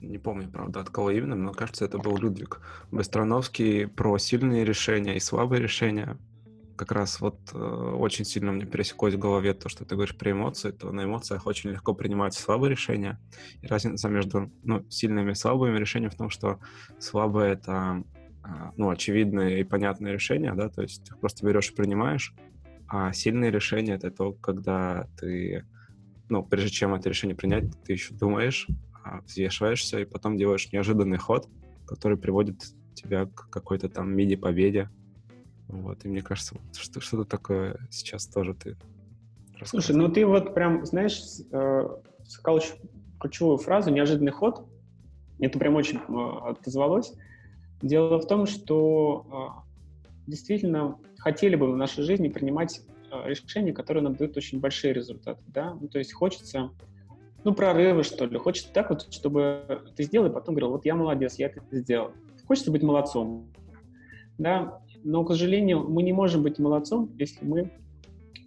[0.00, 5.16] не помню, правда, от кого именно, но кажется, это был Людвиг Быстроновский про сильные решения
[5.16, 6.18] и слабые решения.
[6.76, 10.32] Как раз вот э, очень сильно мне пересеклось в голове то, что ты говоришь про
[10.32, 13.20] эмоции, то на эмоциях очень легко принимаются слабые решения.
[13.62, 16.58] И разница между ну, сильными и слабыми решениями в том, что
[16.98, 18.02] слабое— это
[18.42, 22.34] а, ну, очевидное и понятное решение, да, то есть ты просто берешь и принимаешь,
[22.88, 25.64] а сильные решения— это то, когда ты,
[26.28, 28.66] ну, прежде чем это решение принять, ты еще думаешь,
[29.04, 31.48] а, взвешиваешься и потом делаешь неожиданный ход,
[31.86, 32.62] который приводит
[32.94, 34.90] тебя к какой-то там миди-победе.
[35.68, 38.76] Вот, и мне кажется, что, что-то такое сейчас тоже ты
[39.64, 41.20] Слушай, ну ты вот прям, знаешь,
[41.50, 41.88] э,
[42.24, 42.74] сказал очень
[43.20, 44.66] ключевую фразу «неожиданный ход».
[45.40, 47.12] Это прям очень э, отозвалось.
[47.82, 49.64] Дело в том, что а,
[50.26, 50.98] действительно
[51.28, 55.74] хотели бы в нашей жизни принимать а, решения, которые нам дают очень большие результаты, да,
[55.74, 56.70] ну, то есть хочется,
[57.44, 60.94] ну, прорывы, что ли, хочется так вот, чтобы ты сделал, и потом говорил, вот я
[60.94, 62.12] молодец, я это сделал.
[62.46, 63.52] Хочется быть молодцом,
[64.38, 67.70] да, но, к сожалению, мы не можем быть молодцом, если мы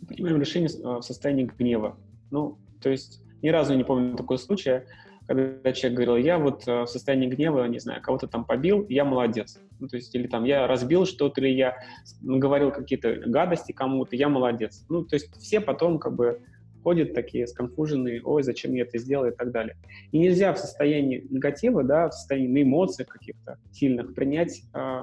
[0.07, 1.97] принимаем решение а, в состоянии гнева.
[2.31, 4.87] Ну, то есть ни разу не помню такого случая,
[5.33, 9.05] когда человек говорил, я вот э, в состоянии гнева, не знаю, кого-то там побил, я
[9.05, 9.61] молодец.
[9.79, 11.77] Ну, то есть, или там, я разбил что-то, или я
[12.21, 14.85] говорил какие-то гадости кому-то, я молодец.
[14.89, 16.41] Ну, то есть, все потом как бы
[16.83, 19.77] ходят такие сконфуженные, ой, зачем я это сделал и так далее.
[20.11, 25.01] И нельзя в состоянии негатива, да, в состоянии на эмоциях каких-то сильных принять э,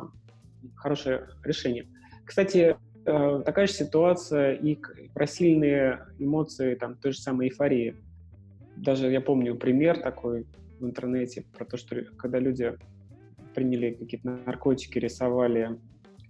[0.77, 1.87] хорошее решение.
[2.27, 4.77] Кстати, э, такая же ситуация и
[5.15, 7.97] про сильные эмоции, там, той же самой эйфории
[8.83, 10.47] даже я помню пример такой
[10.81, 12.73] в интернете про то, что когда люди
[13.55, 15.79] приняли какие-то наркотики, рисовали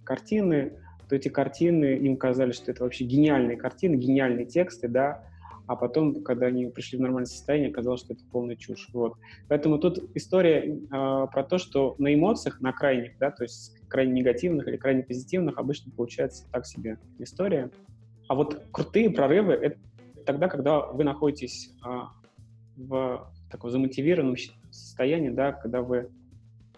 [0.04, 0.72] картины,
[1.08, 5.24] то эти картины, им казались, что это вообще гениальные картины, гениальные тексты, да,
[5.66, 8.88] а потом, когда они пришли в нормальное состояние, оказалось, что это полная чушь.
[8.94, 9.14] Вот.
[9.48, 14.12] Поэтому тут история э, про то, что на эмоциях, на крайних, да, то есть крайне
[14.12, 17.70] негативных или крайне позитивных, обычно получается так себе история.
[18.28, 19.78] А вот крутые прорывы— это
[20.24, 21.88] тогда, когда вы находитесь э,
[22.78, 24.36] в таком замотивированном
[24.70, 26.10] состоянии, да, когда вы,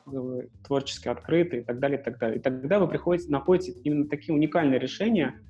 [0.06, 2.38] вы творчески открыты и так далее, и так далее.
[2.38, 5.40] И тогда вы приходите, находите именно такие уникальные решения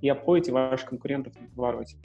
[0.00, 1.96] и обходите ваших конкурентов в вороте.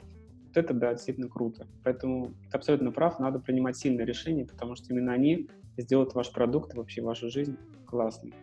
[0.48, 1.66] Вот это, да, действительно круто.
[1.82, 6.74] Поэтому ты абсолютно прав, надо принимать сильные решения, потому что именно они сделают ваш продукт
[6.74, 8.34] и вообще вашу жизнь классной.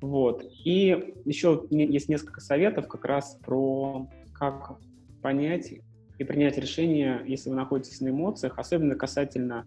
[0.00, 0.44] Вот.
[0.64, 4.78] И еще есть несколько советов как раз про как
[5.22, 5.72] понять,
[6.18, 9.66] и принять решение, если вы находитесь на эмоциях, особенно касательно,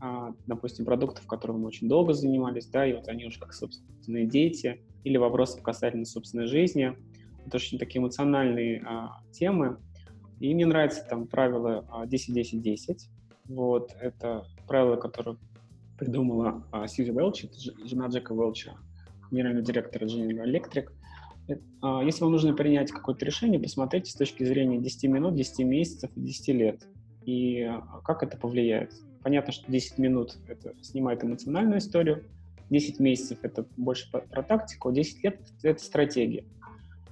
[0.00, 4.26] а, допустим, продуктов, которыми мы очень долго занимались, да, и вот они уже как собственные
[4.26, 6.96] дети, или вопросов касательно собственной жизни.
[7.46, 9.78] Это очень такие эмоциональные а, темы.
[10.40, 12.76] И мне нравится там правило 10-10-10.
[12.90, 15.36] А, вот, это правило, которое
[15.96, 17.10] придумала Сьюзи
[17.46, 18.74] это жена Джека Уэлча,
[19.30, 20.88] генеральный директор General Electric.
[21.80, 26.10] А, если вам нужно принять какое-то решение, посмотрите с точки зрения 10 минут, 10 месяцев
[26.16, 26.88] и 10 лет.
[27.24, 28.92] И а, как это повлияет.
[29.22, 32.24] Понятно, что 10 минут— это снимает эмоциональную историю,
[32.70, 36.44] 10 месяцев— это больше про тактику, 10 лет— это стратегия.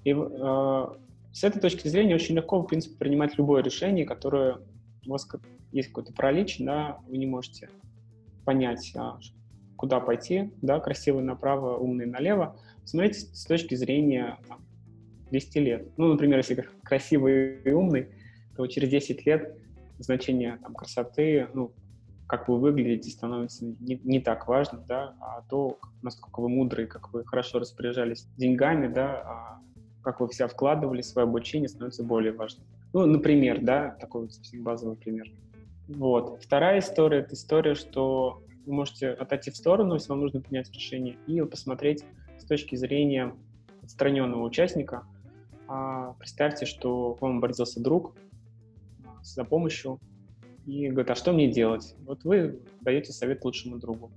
[0.05, 0.87] И э,
[1.33, 4.59] с этой точки зрения очень легко, в принципе, принимать любое решение, которое
[5.07, 5.27] у вас
[5.73, 7.71] есть какой-то пролич, да, вы не можете
[8.45, 8.95] понять,
[9.77, 14.65] куда пойти, да, красивый направо, умный налево, смотрите с точки зрения там,
[15.31, 15.89] 10 лет.
[15.97, 18.09] Ну, например, если красивый и умный,
[18.57, 19.57] то через 10 лет
[19.99, 21.73] значение там, красоты, ну,
[22.27, 27.13] как вы выглядите, становится не, не так важно, да, а то, насколько вы мудрые, как
[27.13, 29.61] вы хорошо распоряжались деньгами, да, а
[30.03, 32.67] как вы вся вкладывали свое обучение, становится более важным.
[32.93, 35.31] Ну, например, да, такой вот совсем базовый пример.
[35.89, 36.43] Вот.
[36.43, 41.17] Вторая история— это история, что вы можете отойти в сторону, если вам нужно принять решение,
[41.27, 42.05] и посмотреть
[42.45, 43.35] с точки зрения
[43.83, 45.05] отстраненного участника.
[45.67, 48.15] А, представьте, что к вам обратился друг
[49.05, 49.99] а, за помощью
[50.67, 51.95] и говорит, а что мне делать?
[52.05, 54.11] Вот вы даете совет лучшему другу.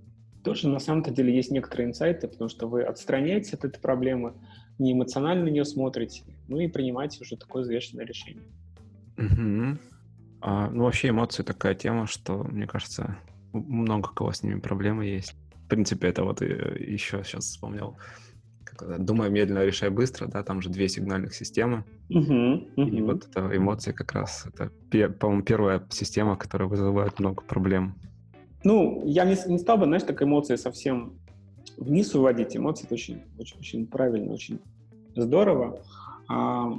[0.44, 4.34] Тоже на самом-то деле есть некоторые инсайты, потому что вы отстраняетесь от этой проблемы,
[4.78, 8.44] не эмоционально на нее смотрите, ну и принимаете уже такое взвешенное решение.
[9.18, 9.80] Угу.
[10.42, 13.18] А, ну, вообще эмоции такая тема, что, мне кажется,
[13.54, 15.34] много кого с ними проблемы есть.
[15.68, 17.98] В принципе, это вот и, еще сейчас вспомнил.
[19.00, 21.84] Думаю медленно, решай быстро, да, там же две сигнальных системы.
[22.10, 22.90] Uh-huh, uh-huh.
[22.90, 24.72] И вот это эмоции как раз, это,
[25.10, 27.96] по-моему, первая система, которая вызывает много проблем.
[28.64, 31.20] Ну, я не, не стал бы, знаешь, так эмоции совсем
[31.76, 32.56] вниз уводить.
[32.56, 34.62] Эмоции это очень, очень, очень правильно, очень
[35.18, 35.82] здорово.
[36.30, 36.72] А,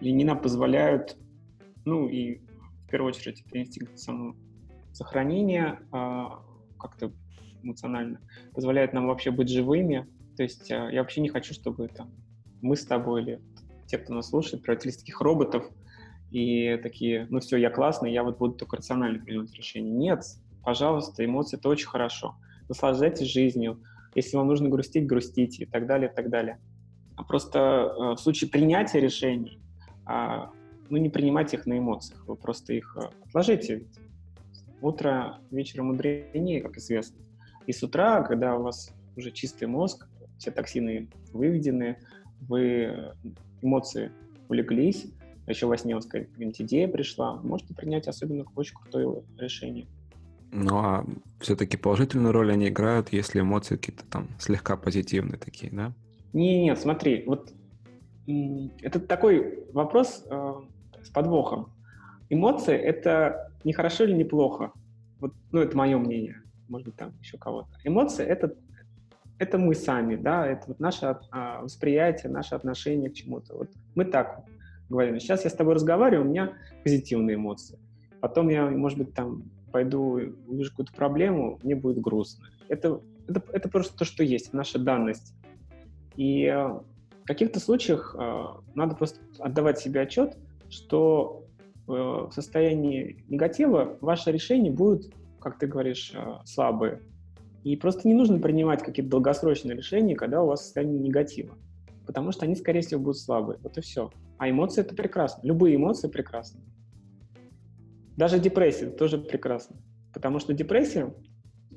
[0.00, 1.16] Ленина позволяют,
[1.86, 2.42] ну и
[2.86, 6.42] в первую очередь это инстинкт самосохранения, а,
[6.78, 7.10] как-то
[7.62, 8.20] эмоционально,
[8.54, 10.06] позволяет нам вообще быть живыми.
[10.36, 12.10] То есть а, я вообще не хочу, чтобы там,
[12.62, 13.40] мы с тобой или
[13.86, 15.68] те, кто нас слушает, превратились в таких роботов
[16.30, 19.90] и такие, ну все, я классный, я вот буду только рационально принимать решения.
[19.90, 20.22] Нет,
[20.62, 22.36] пожалуйста, эмоции— это очень хорошо.
[22.68, 23.82] Наслаждайтесь жизнью.
[24.14, 26.60] Если вам нужно грустить, грустите и так далее, и так далее.
[27.16, 29.60] А просто э, в случае принятия решений,
[30.04, 30.50] а,
[30.88, 33.86] ну, не принимайте их на эмоциях, вы просто их э, отложите.
[34.80, 37.18] Утро вечера мудренее, как известно.
[37.68, 41.98] И с утра, когда у вас уже чистый мозг, все токсины выведены,
[42.40, 43.12] вы э,
[43.60, 44.10] эмоции
[44.48, 45.04] улеглись,
[45.46, 49.86] еще во сне какая-нибудь идея пришла, можете принять особенно очень крутое решение.
[50.50, 51.04] Ну а
[51.40, 55.92] все-таки положительную роль они играют, если эмоции какие-то там слегка позитивные такие, да?
[56.32, 57.52] Не, нет, смотри, вот
[58.80, 60.54] это такой вопрос э,
[61.02, 61.70] с подвохом.
[62.30, 64.72] Эмоции— это не хорошо или не плохо.
[65.20, 67.68] Вот, ну, это мое мнение, может быть, там еще кого-то.
[67.84, 68.54] Эмоции— это,
[69.38, 73.56] это мы сами, да, это вот наше а, восприятие, наше отношение к чему-то.
[73.56, 74.44] Вот мы так
[74.88, 75.18] говорим.
[75.20, 76.52] Сейчас я с тобой разговариваю, у меня
[76.82, 77.78] позитивные эмоции.
[78.20, 82.46] Потом я, может быть, там пойду, увижу какую-то проблему, мне будет грустно.
[82.68, 85.34] Это, это, это просто то, что есть, наша данность.
[86.16, 90.36] И э, в каких-то случаях э, надо просто отдавать себе отчет,
[90.68, 91.44] что
[91.86, 96.12] э, в состоянии негатива ваше решение будет, как ты говоришь,
[96.44, 97.02] слабые.
[97.64, 101.54] И просто не нужно принимать какие-то долгосрочные решения, когда у вас состояние негатива.
[102.06, 103.58] Потому что они, скорее всего, будут слабые.
[103.62, 104.10] Вот и все.
[104.38, 105.46] А эмоции— это прекрасно.
[105.46, 106.60] Любые эмоции прекрасны.
[108.16, 109.76] Даже депрессия тоже прекрасно.
[110.14, 111.12] Потому что депрессия,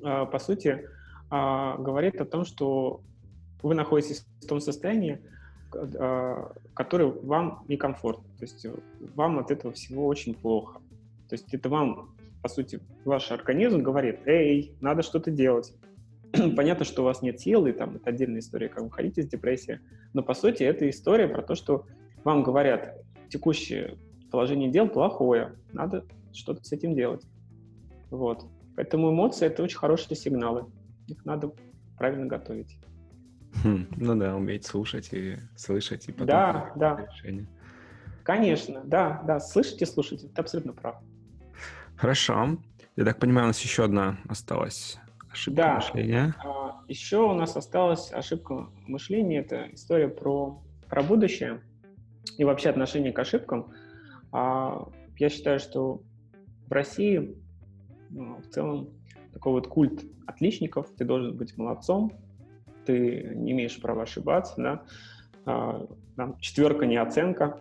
[0.04, 0.88] а, по сути,
[1.30, 3.02] а, говорит о том, что
[3.62, 5.21] вы находитесь в том состоянии,
[6.74, 8.26] которое вам некомфортно.
[8.38, 8.65] То есть
[9.15, 10.80] вам от этого всего очень плохо.
[11.30, 15.73] То есть это вам, по сути, ваш организм говорит, эй, надо что-то делать.
[16.56, 19.27] Понятно, что у вас нет сил, и там это отдельная история, как вы ходите из
[19.27, 19.80] депрессии,
[20.13, 21.86] но по сути это история про то, что
[22.23, 22.97] вам говорят,
[23.30, 23.97] текущее
[24.32, 27.25] положение дел плохое, надо что-то с этим делать.
[28.10, 28.45] Вот.
[28.75, 30.65] Поэтому эмоции— это очень хорошие сигналы.
[31.08, 31.51] Их надо
[31.97, 32.77] правильно готовить.
[33.63, 37.08] Хм, ну да, уметь слушать и слышать, и потом да, да.
[37.12, 37.47] решение.
[38.23, 40.95] Конечно, да, да, слышать и слушать, ты абсолютно прав.
[42.02, 42.58] Хорошо.
[42.96, 44.98] Я так понимаю, у нас еще одна осталась
[45.32, 45.76] ошибка да.
[45.76, 46.36] мышления.
[46.44, 49.42] А, еще у нас осталась ошибка мышления.
[49.42, 51.62] Это история про, про будущее
[52.40, 53.72] и вообще отношение к ошибкам.
[54.32, 54.88] А,
[55.20, 56.02] я считаю, что
[56.66, 57.38] в России
[58.10, 58.90] ну, в целом
[59.32, 62.14] такой вот культ отличников, ты должен быть молодцом,
[62.84, 64.84] ты не имеешь права ошибаться, да,
[65.46, 65.86] а,
[66.16, 67.60] там, четверка не оценка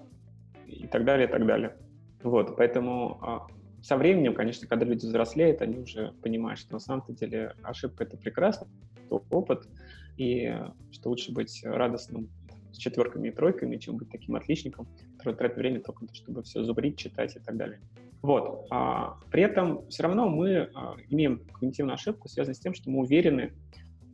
[0.66, 1.76] и так далее, и так далее.
[2.22, 3.46] Вот, поэтому а,
[3.82, 8.16] со временем, конечно, когда люди взрослеют, они уже понимают, что на самом деле ошибка— это
[8.16, 8.66] прекрасно,
[9.06, 9.68] это опыт,
[10.16, 10.54] и
[10.90, 12.28] что лучше быть радостным
[12.72, 14.86] с четверками и тройками, чем быть таким отличником,
[15.18, 17.80] который тратит время только на то, чтобы все зубрить, читать и так далее.
[18.22, 18.66] Вот.
[18.70, 23.00] А, при этом все равно мы а, имеем когнитивную ошибку, связанную с тем, что мы
[23.00, 23.54] уверены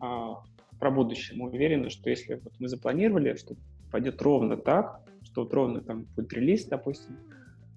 [0.01, 0.43] а,
[0.79, 1.37] про будущее.
[1.39, 3.57] Мы уверены, что если вот мы запланировали, что
[3.91, 7.19] пойдет ровно так, что вот ровно там будет релиз, допустим,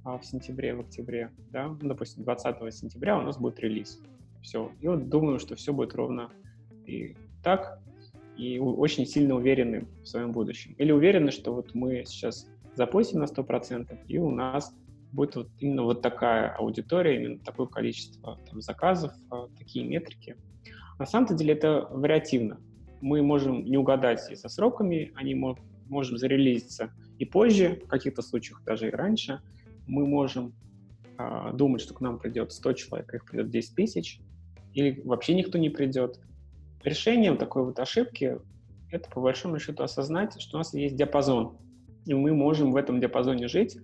[0.04, 4.02] в сентябре, в октябре, да, ну, допустим, 20 сентября у нас будет релиз.
[4.42, 4.72] Все.
[4.80, 6.32] И вот думаю, что все будет ровно
[6.86, 7.80] и так,
[8.38, 10.74] и очень сильно уверены в своем будущем.
[10.78, 14.74] Или уверены, что вот мы сейчас запустим на 100%, и у нас
[15.12, 20.38] будет вот именно вот такая аудитория, именно такое количество там, заказов, а, такие метрики.
[20.98, 22.62] На самом деле это вариативно.
[23.02, 25.34] Мы можем не угадать и со сроками, они
[25.88, 29.42] можем зарелизиться и позже, в каких-то случаях даже и раньше.
[29.90, 30.54] Мы можем
[31.18, 34.22] э, думать, что к нам придет 100 человек, а их придет 10 тысяч,
[34.74, 36.20] или вообще никто не придет.
[36.84, 38.38] Решением такой вот ошибки
[38.92, 41.58] это по большому счету осознать, что у нас есть диапазон,
[42.06, 43.78] и мы можем в этом диапазоне жить,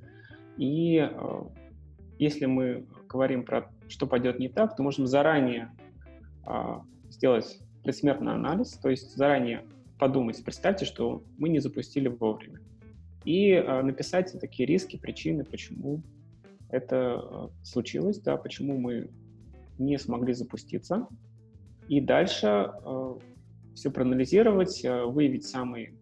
[0.58, 1.41] и э,
[2.20, 5.72] если мы говорим про что пойдет не так, то можем заранее
[6.47, 6.80] э,
[7.10, 9.64] сделать предсмертный анализ, то есть заранее
[9.99, 12.60] подумать, представьте, что мы не запустили вовремя.
[13.26, 16.03] И э, написать такие риски, причины, почему
[16.69, 19.09] это э, случилось, да, почему мы
[19.80, 21.07] не смогли запуститься.
[21.89, 23.15] И дальше э,
[23.73, 25.95] все проанализировать, выявить самые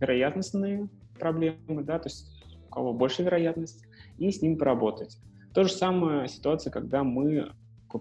[0.00, 2.30] вероятностные проблемы, да, то есть
[2.68, 3.84] у кого больше вероятность,
[4.16, 5.18] и с ним поработать.
[5.52, 7.52] То же самое ситуация, когда мы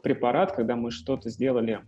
[0.04, 1.82] препарат, когда мы что-то сделали,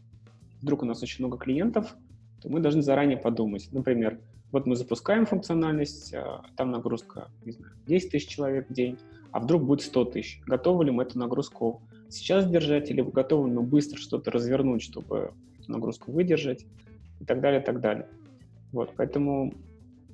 [0.62, 1.96] вдруг у нас очень много клиентов,
[2.42, 3.70] то мы должны заранее подумать.
[3.72, 4.20] Например,
[4.52, 8.98] вот мы запускаем функциональность, а, там нагрузка, не знаю, 10 тысяч человек в день,
[9.32, 10.42] а вдруг будет 100 тысяч.
[10.46, 15.72] Готовы ли мы эту нагрузку сейчас держать, или готовы мы быстро что-то развернуть, чтобы эту
[15.72, 16.66] нагрузку выдержать,
[17.20, 18.08] и так далее, и так далее.
[18.72, 19.54] Вот, поэтому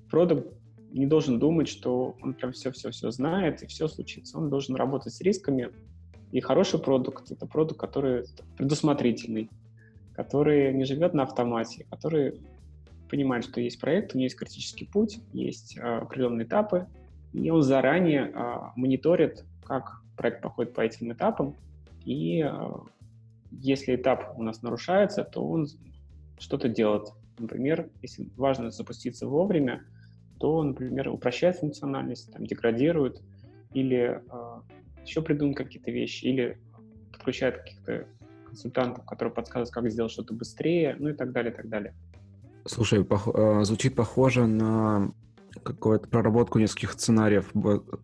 [0.09, 0.53] продукт
[0.91, 4.38] не должен думать, что он прям все-все-все знает, и все случится.
[4.38, 5.69] Он должен работать с рисками.
[6.31, 8.25] И хороший продукт— это продукт, который
[8.57, 9.49] предусмотрительный,
[10.13, 12.41] который не живет на автомате, который
[13.10, 16.88] понимает, что есть проект, у него есть критический путь, есть а, определенные этапы,
[17.34, 21.55] и он заранее а, мониторит, как проект проходит по этим этапам,
[22.05, 22.82] и а,
[23.51, 25.68] если этап у нас нарушается, то он
[26.39, 27.10] что-то делает.
[27.39, 29.84] Например, если важно запуститься вовремя,
[30.39, 33.22] то, например, упрощает функциональность, там, деградирует,
[33.74, 34.62] или э,
[35.03, 36.58] еще придумает какие-то вещи, или
[37.12, 38.08] подключает каких-то
[38.45, 41.95] консультантов, которые подсказывают, как сделать что-то быстрее, ну и так далее, и так далее.
[42.68, 45.11] Слушай, пох- э, звучит похоже на
[45.63, 47.51] какую-то проработку нескольких сценариев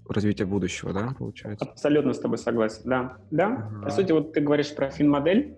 [0.09, 1.66] развития будущего, да, получается?
[1.66, 3.18] Абсолютно с тобой согласен, да.
[3.30, 3.84] Да, ага.
[3.84, 5.55] по сути, вот ты говоришь про фин-модель,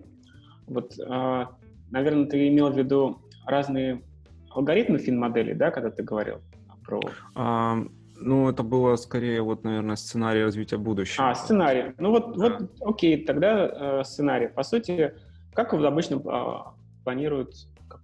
[0.66, 1.44] вот, э,
[1.90, 4.02] наверное, ты имел в виду разные
[4.50, 6.40] алгоритмы фин-модели, да, когда ты говорил?
[6.86, 7.00] про...
[7.34, 7.78] А,
[8.18, 11.30] ну, это было скорее, вот, наверное, сценарий развития будущего.
[11.30, 11.92] А, сценарий.
[11.98, 12.58] Ну вот, да.
[12.58, 14.48] вот окей, тогда э, сценарий.
[14.48, 15.14] По сути,
[15.52, 17.54] как обычно э, планируют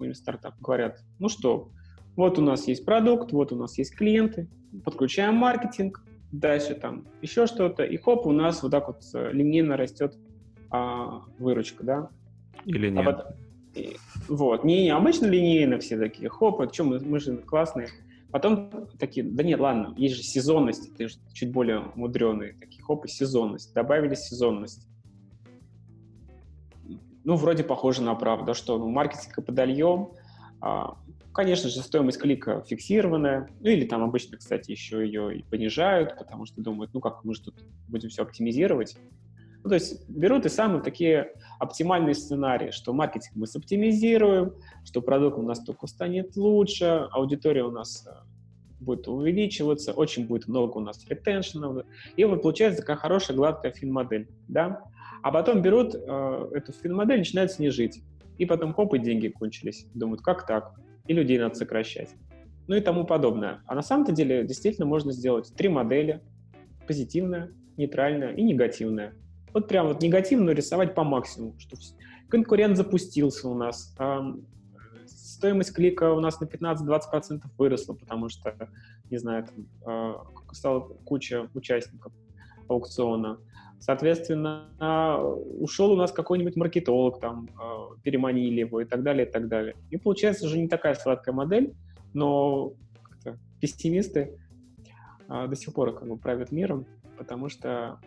[0.03, 0.55] какой-нибудь стартап?
[0.61, 1.71] Говорят, ну что,
[2.17, 4.49] вот у нас есть продукт, вот у нас есть клиенты,
[4.85, 9.77] подключаем маркетинг, дальше там еще что-то, и хоп, у нас вот так вот э, линейно
[9.77, 10.17] растет
[10.71, 12.11] а, выручка, да?
[12.65, 13.07] Или нет?
[13.07, 13.33] А потом,
[13.75, 13.97] и,
[14.29, 17.89] вот, не, не, обычно линейно все такие, хоп, а что, мы, мы же классные.
[18.31, 23.05] Потом такие, да нет, ладно, есть же сезонность, ты же чуть более мудреный, такие, хоп,
[23.05, 23.75] и сезонность.
[23.75, 24.89] Добавили сезонность.
[27.25, 30.11] Ну, вроде похоже на правду, что ну, маркетинг подольем,
[30.61, 30.97] а,
[31.33, 36.47] конечно же, стоимость клика фиксированная, ну или там обычно, кстати, еще ее и понижают, потому
[36.47, 38.97] что думают, ну как, мы же тут будем все оптимизировать.
[39.65, 44.55] Ну, то есть берут и самые такие оптимальные сценарии, что маркетинг мы соптимизируем,
[44.85, 48.11] что продукт у нас только станет лучше, аудитория у нас э,
[48.81, 51.85] будет увеличиваться, очень будет много у нас ретеншенов.
[52.17, 54.29] И вот получается такая хорошая гладкая фин-модель.
[54.49, 54.83] Да?
[55.23, 58.03] А потом берут э, эту фин-модель, начинают с ней жить.
[58.39, 59.87] И потом хоп, и деньги кончились.
[59.95, 60.75] Думают, как так?
[61.07, 62.11] И людей надо сокращать.
[62.67, 63.63] Ну и тому подобное.
[63.67, 66.23] А на самом-то деле действительно можно сделать три модели.
[66.87, 69.15] Позитивная, нейтральная и негативная
[69.53, 71.77] вот прям вот негативно рисовать по максимуму, что
[72.29, 73.95] конкурент запустился у нас,
[75.07, 78.71] стоимость клика у нас на 15-20% выросла, потому что,
[79.11, 82.13] не знаю, там, а, стала куча участников
[82.69, 83.39] аукциона.
[83.83, 84.69] Соответственно,
[85.59, 89.75] ушел у нас какой-нибудь маркетолог, там, а, переманили его и так далее, и так далее.
[89.91, 91.75] И получается уже не такая сладкая модель,
[92.15, 92.75] но
[93.61, 94.39] пессимисты
[95.27, 96.87] а, до сих пор как бы правят миром,
[97.19, 97.99] потому что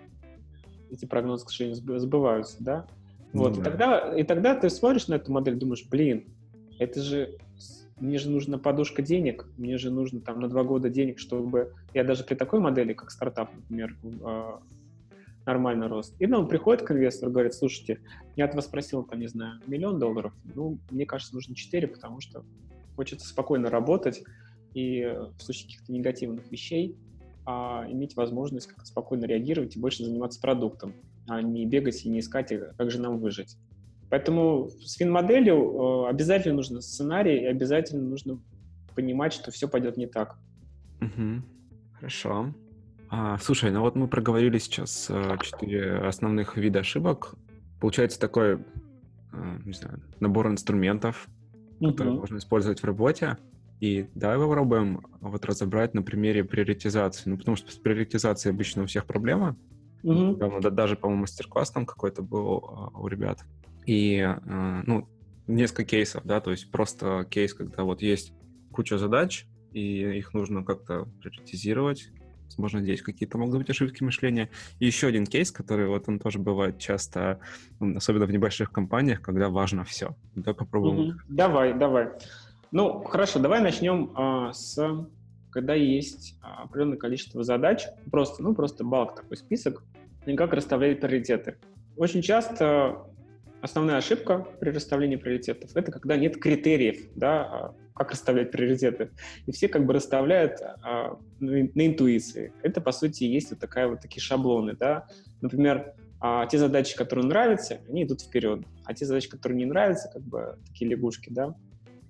[0.90, 2.88] эти прогнозы, к сожалению, сбываются, да?
[3.34, 6.24] Вот, ну, и, тогда, и тогда ты смотришь на эту модель, думаешь, блин,
[6.80, 7.38] это же
[8.00, 12.06] мне же нужна подушка денег, мне же нужно там на два года денег, чтобы я
[12.06, 13.98] даже при такой модели, как стартап, например,
[15.46, 16.14] э, нормально рос.
[16.20, 18.00] И нам приходит к инвестору, говорит, слушайте,
[18.36, 22.22] я от вас просил, там, не знаю, миллион долларов, ну, мне кажется, нужно четыре, потому
[22.22, 22.44] что
[22.96, 24.24] хочется спокойно работать,
[24.74, 25.04] и
[25.38, 26.98] в случае каких-то негативных вещей
[27.46, 30.94] а иметь возможность как-то спокойно реагировать и больше заниматься продуктом,
[31.28, 33.58] а не бегать и не искать, как же нам выжить.
[34.10, 38.40] Поэтому с фин-моделью э, обязательно нужно сценарий и обязательно нужно
[38.96, 40.38] понимать, что все пойдет не так.
[41.02, 41.44] Угу.
[41.94, 42.54] Хорошо.
[43.18, 47.36] А, слушай, ну вот мы проговорили сейчас э, четыре основных вида ошибок.
[47.80, 51.30] Получается такой, э, не знаю, набор инструментов,
[51.80, 51.92] угу.
[51.92, 53.38] которые можно использовать в работе.
[53.80, 57.30] И давай попробуем вот разобрать на примере приоритизации.
[57.30, 59.56] Ну, потому что с приоритизацией обычно у всех проблема.
[60.04, 63.46] Да, даже, по-моему, мастер-класс там какой-то был а, у ребят.
[63.86, 65.08] И, а, ну,
[65.48, 68.34] несколько кейсов, да, то есть просто кейс, когда вот есть
[68.74, 72.10] куча задач, и их нужно как-то приоритизировать.
[72.50, 74.50] Возможно, здесь какие-то могут быть ошибки мышления.
[74.80, 77.40] И еще один кейс, который вот он тоже бывает часто,
[77.80, 80.16] особенно в небольших компаниях, когда важно все.
[80.36, 81.12] Давай попробуем.
[81.12, 81.16] Mm-hmm.
[81.30, 82.10] Давай, давай.
[82.72, 84.78] Ну, хорошо, давай начнем а, с
[85.56, 89.86] когда есть определенное количество задач, просто, ну, просто балк такой список,
[90.26, 91.56] и как расставлять приоритеты.
[91.96, 93.08] Очень часто
[93.66, 99.10] основная ошибка при расставлении приоритетов— это когда нет критериев, да, а, как расставлять приоритеты.
[99.48, 102.54] И все как бы расставляют а, на, интуиции.
[102.62, 105.08] Это, по сути, есть вот такая вот такие шаблоны, да.
[105.42, 108.62] Например, а, те задачи, которые нравятся, они идут вперед.
[108.86, 111.56] А те задачи, которые не нравятся, как бы такие лягушки, да,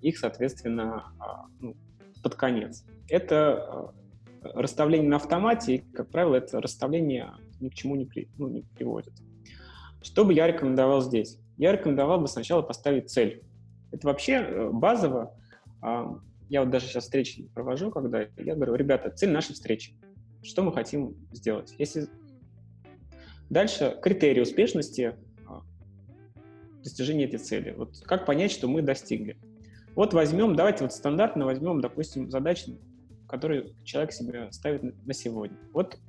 [0.01, 1.75] их, соответственно, а, ну,
[2.21, 2.83] под конец.
[3.09, 3.93] Это а,
[4.53, 7.31] расставление на автомате, и, как правило, это расставление
[7.61, 9.13] ни к чему не, при, ну, не приводит.
[10.01, 11.39] Что бы я рекомендовал здесь?
[11.57, 13.43] Я рекомендовал бы сначала поставить цель.
[13.91, 15.33] Это вообще э, базово.
[15.81, 19.93] А, я вот даже сейчас встречи провожу, когда я говорю, ребята, цель нашей встречи.
[20.43, 21.73] Что мы хотим сделать?
[21.77, 22.07] Если
[23.49, 25.61] Дальше критерии успешности а,
[26.83, 27.73] достижения этой цели.
[27.77, 29.37] Вот как понять, что мы достигли?
[29.93, 32.77] Вот возьмем, давайте вот стандартно возьмем, допустим, задачи,
[33.27, 35.57] которые человек себе ставит на сегодня.
[35.73, 35.99] Вот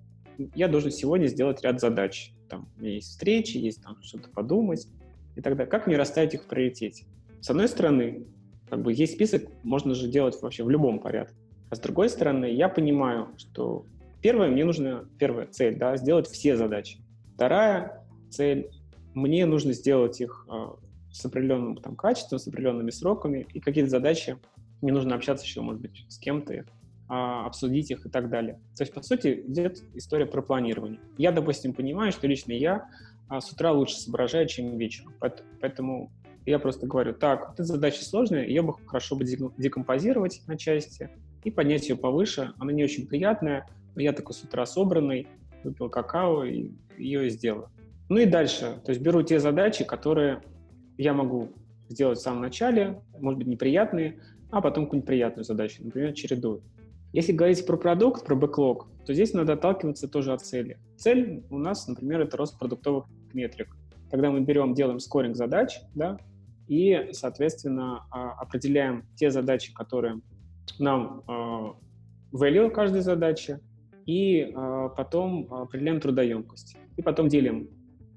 [0.54, 2.32] я должен сегодня сделать ряд задач.
[2.48, 4.88] Там у меня есть встречи, есть там что-то подумать
[5.36, 5.70] и так далее.
[5.70, 7.04] Как мне расставить их в приоритете?
[7.40, 8.26] С одной стороны,
[8.68, 11.36] как бы есть список, можно же делать вообще в любом порядке.
[11.70, 13.84] А с другой стороны, я понимаю, что
[14.22, 16.98] первое, мне нужно, первая цель, да, сделать все задачи.
[17.34, 18.70] Вторая цель—
[19.14, 20.66] мне нужно сделать их э,
[21.12, 24.36] с определенным там, качеством, с определенными сроками, и какие-то задачи
[24.82, 26.64] мне нужно общаться еще, может быть, с кем-то, э,
[27.08, 28.60] обсудить их и так далее.
[28.76, 31.00] То есть, по сути, идет история про планирование.
[31.18, 32.88] Я, допустим, понимаю, что лично я
[33.30, 35.14] э, с утра лучше соображаю, чем вечером.
[35.60, 36.10] Поэтому
[36.44, 41.10] я просто говорю, так, эта задача сложная, ее бы хорошо бы декомпозировать на части
[41.44, 42.52] и поднять ее повыше.
[42.58, 45.26] Она не очень приятная, но я такой с утра собранный,
[45.64, 47.68] выпил какао и ее сделаю.
[48.08, 50.40] Ну и дальше, то есть беру те задачи, которые
[50.96, 51.50] я могу
[51.88, 54.20] сделать в самом начале, может быть, неприятные,
[54.50, 56.62] а потом какую-нибудь приятную задачу, например, чередую.
[57.12, 60.78] Если говорить про продукт, про бэклог, то здесь надо отталкиваться тоже от цели.
[60.96, 63.06] Цель у нас, например, это рост продуктовых
[63.36, 63.76] метрик.
[64.10, 66.18] Когда мы берем, делаем скоринг задач, да,
[66.66, 70.20] и, соответственно, а, определяем те задачи, которые
[70.78, 71.76] нам а,
[72.32, 73.60] value каждой задачи,
[74.06, 76.76] и э, потом определяем трудоемкость.
[76.96, 77.68] И потом делим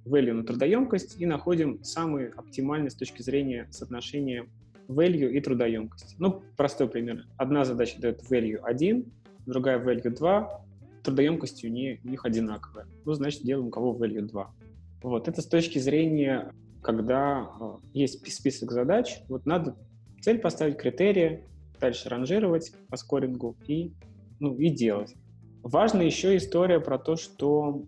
[0.05, 4.47] value на трудоемкость и находим самый оптимальный с точки зрения соотношения
[4.87, 6.15] value и трудоемкости.
[6.19, 7.25] Ну, простой пример.
[7.37, 9.05] Одна задача дает value 1,
[9.45, 10.61] другая value 2,
[11.03, 12.85] трудоемкость у них, у них одинаковая.
[13.05, 14.53] Ну, значит, делаем у кого value 2.
[15.01, 19.75] Вот, это с точки зрения, когда э, есть список задач, вот надо
[20.21, 21.45] цель поставить, критерии,
[21.79, 23.93] дальше ранжировать по скорингу и,
[24.39, 25.15] ну, и делать.
[25.63, 27.85] Важна еще история про то, что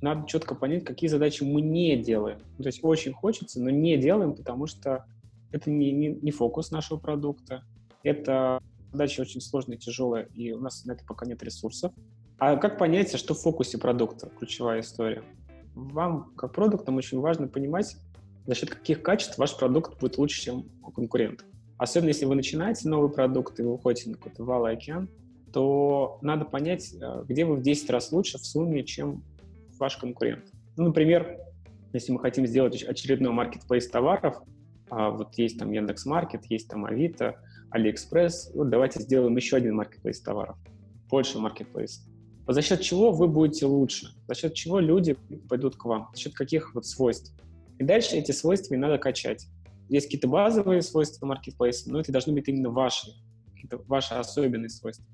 [0.00, 2.38] надо четко понять, какие задачи мы не делаем.
[2.58, 5.04] То есть очень хочется, но не делаем, потому что
[5.50, 7.64] это не, не, не фокус нашего продукта.
[8.02, 8.60] Это
[8.92, 11.92] задача очень сложная, тяжелая, и у нас на это пока нет ресурсов.
[12.38, 14.30] А как понять, что в фокусе продукта?
[14.38, 15.22] Ключевая история.
[15.74, 17.96] Вам, как продуктам, очень важно понимать,
[18.46, 21.46] за счет каких качеств ваш продукт будет лучше, чем у конкурентов.
[21.78, 25.08] Особенно если вы начинаете новый продукт, и вы уходите на какой-то валый океан,
[25.52, 29.22] то надо понять, э, где вы в 10 раз лучше в сумме, чем
[29.78, 30.44] ваш конкурент.
[30.76, 31.38] Ну, например,
[31.92, 34.42] если мы хотим сделать очередной маркетплейс товаров,
[34.90, 37.36] а вот есть там Яндекс.Маркет, есть там Авито,
[37.70, 40.56] Алиэкспресс, вот давайте сделаем еще один маркетплейс товаров,
[41.08, 42.06] больше маркетплейс.
[42.46, 44.08] За счет чего вы будете лучше?
[44.28, 45.16] За счет чего люди
[45.48, 46.10] пойдут к вам?
[46.12, 47.34] За счет каких вот свойств?
[47.78, 49.46] И дальше эти свойства и надо качать.
[49.88, 53.12] Есть какие-то базовые свойства маркетплейса, но это должны быть именно ваши,
[53.54, 55.04] какие-то ваши особенные свойства.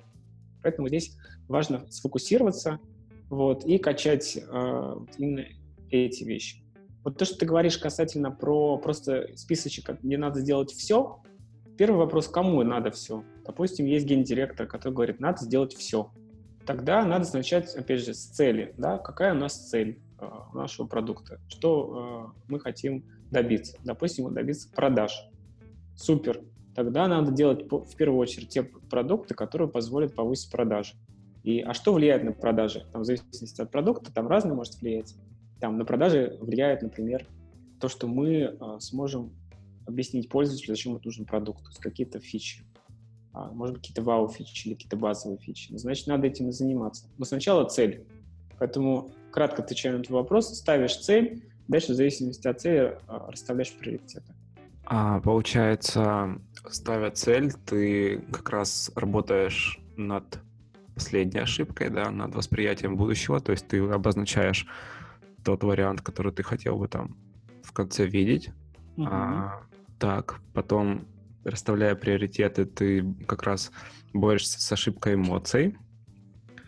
[0.62, 1.16] Поэтому здесь
[1.48, 2.80] важно сфокусироваться
[3.28, 5.44] вот, и качать э, именно
[5.90, 6.62] эти вещи.
[7.04, 11.22] Вот то, что ты говоришь касательно про просто списочек, мне надо сделать все.
[11.78, 13.24] Первый вопрос, кому надо все?
[13.46, 16.12] Допустим, есть гендиректор, который говорит, надо сделать все.
[16.66, 18.74] Тогда надо начать, опять же, с цели.
[18.76, 18.98] Да?
[18.98, 21.40] Какая у нас цель э, нашего продукта?
[21.48, 23.78] Что э, мы хотим добиться?
[23.84, 25.12] Допустим, добиться продаж.
[25.96, 26.42] Супер
[26.74, 30.94] тогда надо делать в первую очередь те продукты, которые позволят повысить продажи.
[31.42, 32.86] И, а что влияет на продажи?
[32.92, 35.14] Там, в зависимости от продукта, там разное может влиять.
[35.58, 37.26] Там на продажи влияет, например,
[37.80, 39.32] то, что мы э, сможем
[39.86, 42.64] объяснить пользователю, зачем это нужен продукт, какие-то фичи.
[43.32, 45.76] А, может быть, какие-то вау-фичи или какие-то базовые фичи.
[45.76, 47.06] Значит, надо этим и заниматься.
[47.16, 48.04] Но сначала цель.
[48.58, 53.72] Поэтому, кратко отвечая на твой вопрос, ставишь цель, дальше в зависимости от цели э, расставляешь
[53.72, 54.34] приоритеты.
[54.84, 60.40] А, получается, ставя цель, ты как раз работаешь над
[60.94, 64.66] последней ошибкой, да, над восприятием будущего, то есть ты обозначаешь
[65.44, 67.16] тот вариант, который ты хотел бы там
[67.62, 68.50] в конце видеть.
[68.96, 69.06] Угу.
[69.08, 69.62] А,
[69.98, 71.06] так, потом,
[71.44, 73.70] расставляя приоритеты, ты как раз
[74.12, 75.76] борешься с ошибкой эмоций.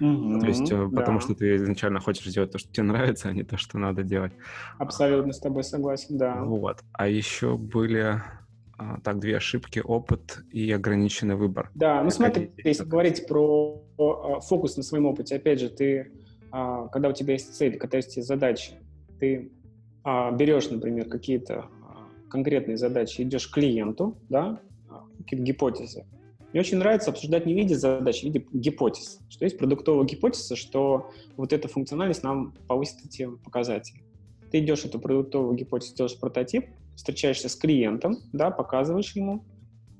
[0.01, 0.89] Mm-hmm, то есть, да.
[0.89, 4.03] потому что ты изначально хочешь сделать то, что тебе нравится, а не то, что надо
[4.03, 4.33] делать.
[4.79, 6.43] Абсолютно с тобой согласен, да.
[6.43, 6.83] Вот.
[6.93, 8.21] А еще были
[8.83, 11.71] а, так, две ошибки, опыт и ограниченный выбор.
[11.75, 16.13] Да, ну смотри, если говорить про а, фокус на своем опыте, опять же, ты,
[16.51, 18.73] а, когда у тебя есть цель, когда есть задачи,
[19.21, 19.53] ты
[20.05, 21.67] берешь, например, какие-то
[22.33, 24.59] конкретные задачи, идешь к клиенту, да,
[25.19, 26.07] какие-то гипотезы.
[26.53, 29.21] Мне очень нравится обсуждать не в виде задач, а в виде гипотез.
[29.29, 34.03] Что есть продуктовая гипотеза, что вот эта функциональность нам повысит эти показатели.
[34.51, 36.67] Ты идешь эту продуктовую гипотезу, делаешь прототип,
[36.97, 39.45] встречаешься с клиентом, да, показываешь ему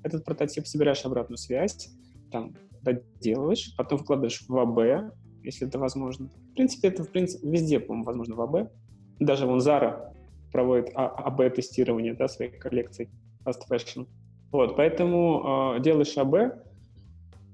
[0.03, 1.89] этот прототип, собираешь обратную связь,
[2.31, 5.13] там, доделываешь, потом вкладываешь в АБ,
[5.43, 6.29] если это возможно.
[6.51, 8.71] В принципе, это в принципе, везде, по-моему, возможно в АБ.
[9.19, 10.12] Даже вон Zara
[10.53, 13.09] проводит а, АБ-тестирование да, своих коллекций
[13.43, 14.07] fast fashion.
[14.51, 16.63] Вот, поэтому э, делаешь АБ,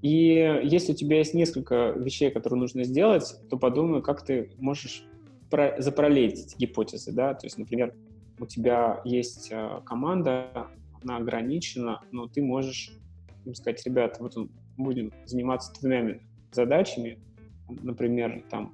[0.02, 5.04] и если у тебя есть несколько вещей, которые нужно сделать, то подумай, как ты можешь
[5.50, 7.96] про- запараллелить эти гипотезы, да, то есть, например,
[8.38, 10.68] у тебя есть э, команда,
[11.02, 12.92] она ограничена, но ты можешь
[13.46, 14.36] им сказать, ребята, вот
[14.78, 16.20] будем заниматься двумя
[16.52, 17.18] задачами,
[17.70, 18.74] например, там,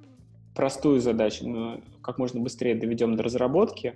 [0.54, 3.94] простую задачу мы как можно быстрее доведем до разработки,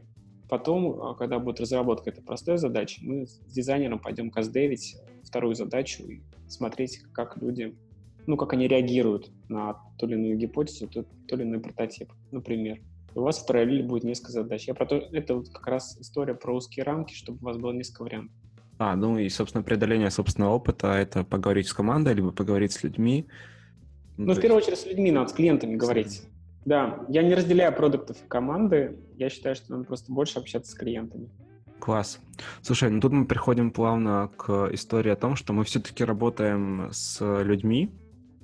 [0.50, 6.02] потом, а, когда будет разработка этой простой задачи, мы с дизайнером пойдем каздевить вторую задачу
[6.02, 7.74] и смотреть, как люди,
[8.26, 12.80] ну, как они реагируют на ту или иную гипотезу, тот, тот или иной прототип, например
[13.14, 14.66] у вас в параллели будет несколько задач.
[14.68, 17.72] Я про то, это вот как раз история про узкие рамки, чтобы у вас было
[17.72, 18.32] несколько вариантов.
[18.78, 23.26] А, ну и, собственно, преодоление собственного опыта— это поговорить с командой, либо поговорить с людьми.
[24.16, 26.22] Ну в первую очередь, с людьми надо, с клиентами говорить.
[26.64, 28.98] Да, я не разделяю продуктов и команды.
[29.16, 31.30] Я считаю, что надо просто больше общаться с клиентами.
[31.78, 32.20] Класс.
[32.60, 37.24] Слушай, ну тут мы приходим плавно к истории о том, что мы все-таки работаем с
[37.42, 37.90] людьми,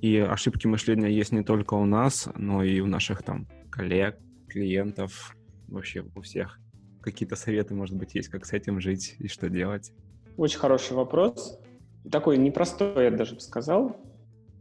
[0.01, 5.35] и ошибки мышления есть не только у нас, но и у наших там коллег, клиентов,
[5.67, 6.59] вообще у всех?
[7.01, 9.93] Какие-то советы, может быть, есть, как с этим жить и что делать?
[10.35, 11.59] Очень хороший вопрос.
[12.11, 13.95] Такой непростой, я даже бы сказал.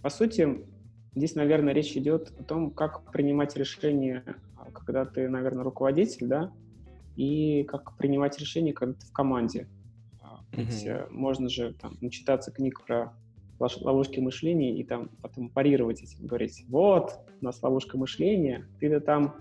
[0.02, 0.66] По сути,
[1.16, 4.22] здесь, наверное, речь идет о том, как принимать решения,
[4.72, 6.52] когда ты, наверное, руководитель, да,
[7.16, 9.66] и как принимать решения, когда ты в команде.
[10.52, 11.10] Ведь mm-hmm.
[11.10, 13.12] можно же там начитаться книг про
[13.58, 19.34] ловушки мышления и там потом парировать этим, говорить, вот, у нас ловушка мышления, ты-то там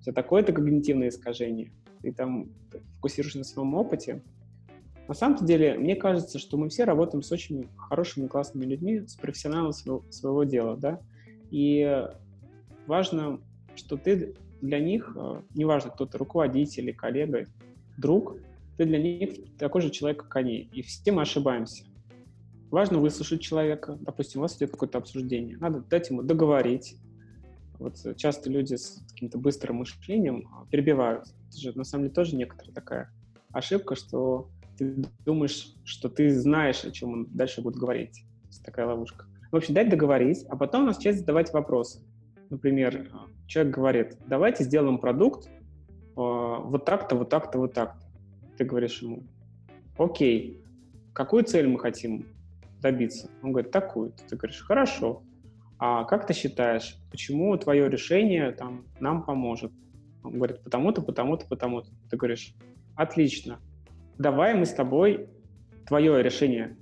[0.00, 1.72] у тебя такое-то когнитивное искажение,
[2.02, 2.50] ты там
[2.96, 4.22] фокусируешься на своем опыте.
[5.08, 9.16] На самом деле, мне кажется, что мы все работаем с очень хорошими, классными людьми, с
[9.16, 11.00] профессионалами своего, своего дела, да,
[11.50, 12.06] и
[12.86, 13.40] важно,
[13.74, 17.46] что ты для них, э, неважно, кто ты, руководитель или коллега,
[17.96, 18.36] друг,
[18.76, 20.68] ты для них такой же человек, как они.
[20.72, 21.84] И все мы ошибаемся.
[22.70, 23.96] Важно выслушать человека.
[24.00, 25.56] Допустим, у вас идет какое-то обсуждение.
[25.58, 26.96] Надо дать ему договорить,
[27.78, 31.26] вот часто люди с каким-то быстрым мышлением а, перебивают.
[31.48, 33.12] Это же на самом деле тоже некоторая такая
[33.52, 38.24] ошибка, что ты думаешь, что ты знаешь, о чем он дальше будет говорить.
[38.64, 39.26] Такая ловушка.
[39.54, 42.00] В общем, дать договорить, а потом начать задавать вопросы.
[42.50, 43.08] Например,
[43.46, 45.48] человек говорит, давайте сделаем продукт
[46.16, 48.04] а, вот так-то, вот так-то, вот так-то.
[48.58, 49.22] Ты говоришь ему,
[49.96, 50.60] окей,
[51.12, 52.26] какую цель мы хотим
[52.80, 53.30] добиться?
[53.44, 54.12] Он говорит, такую.
[54.28, 55.22] Ты говоришь, хорошо.
[55.78, 59.70] А как ты считаешь, почему твое решение там, нам поможет?
[60.24, 61.90] Он говорит, потому-то, потому-то, потому-то.
[62.10, 62.56] Ты говоришь,
[62.96, 63.60] отлично,
[64.18, 65.28] давай мы с тобой
[65.86, 66.76] твое решение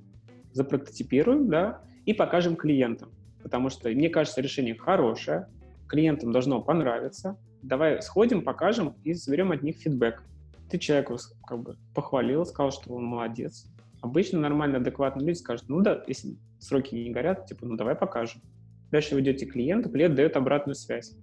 [0.52, 3.10] запрототипируем, да, и покажем клиентам.
[3.42, 5.48] Потому что, мне кажется, решение хорошее,
[5.88, 7.38] клиентам должно понравиться.
[7.62, 10.22] Давай сходим, покажем и заберем от них фидбэк.
[10.70, 13.66] Ты человеку как бы похвалил, сказал, что он молодец.
[14.00, 18.42] Обычно нормально, адекватные люди скажут, ну да, если сроки не горят, типа, ну давай покажем.
[18.90, 21.16] Дальше вы идете к клиенту, клиент дает обратную связь.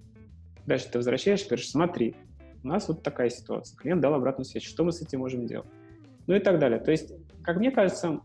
[0.66, 2.16] Дальше ты возвращаешься говоришь, смотри,
[2.64, 3.78] у нас вот такая ситуация.
[3.78, 5.68] Клиент дал обратную связь, что мы с этим можем делать?
[6.28, 6.80] Ну и так далее.
[6.80, 7.12] То есть,
[7.44, 8.22] как мне кажется,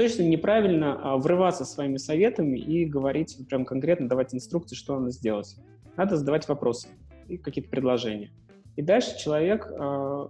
[0.00, 5.56] точно неправильно а, врываться своими советами и говорить прям конкретно, давать инструкции, что надо сделать.
[5.98, 6.88] Надо задавать вопросы
[7.28, 8.30] и какие-то предложения.
[8.76, 10.28] И дальше человек э,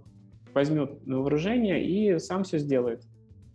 [0.53, 3.03] возьмет на вооружение и сам все сделает.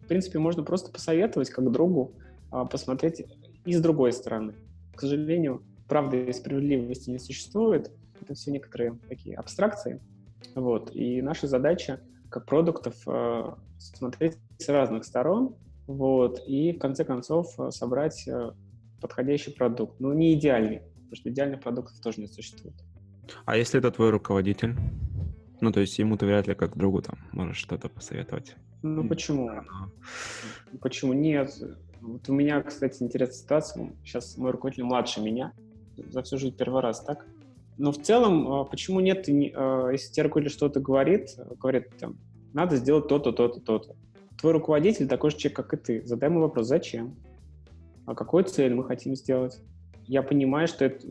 [0.05, 2.15] В принципе, можно просто посоветовать как другу,
[2.51, 3.23] э, посмотреть
[3.67, 4.55] и с другой стороны
[4.95, 7.93] к сожалению, правды и справедливости не существует.
[8.23, 10.01] Это все некоторые такие абстракции.
[10.55, 10.91] Вот.
[10.95, 12.01] И наша задача
[12.31, 12.97] как продуктов
[13.79, 15.55] смотреть с разных сторон,
[15.87, 18.53] вот, и в конце концов э, собрать э,
[19.01, 20.01] подходящий продукт.
[20.01, 22.75] Но не идеальный, потому что идеальных продуктов тоже не существует.
[23.45, 24.75] А если это твой руководитель?
[25.61, 28.57] Ну, то есть ему ты вряд ли как другу там можешь что-то посоветовать.
[28.83, 29.51] Ну, почему?
[30.81, 31.51] Почему нет?
[32.01, 33.93] Вот у меня, кстати, интересная ситуация.
[34.05, 35.53] Сейчас мой руководитель младше меня.
[35.97, 37.27] за всю жизнь первый раз, так?
[37.79, 42.17] Но в целом, а, почему нет, если тебе руководитель что-то говорит, говорит, там,
[42.53, 43.97] надо сделать то-то, то-то, то-то.
[44.39, 46.07] Твой руководитель такой же человек, как и ты.
[46.07, 47.17] Задай ему вопрос, зачем?
[48.07, 49.61] А какую цель мы хотим сделать?
[50.05, 51.05] Я понимаю, что это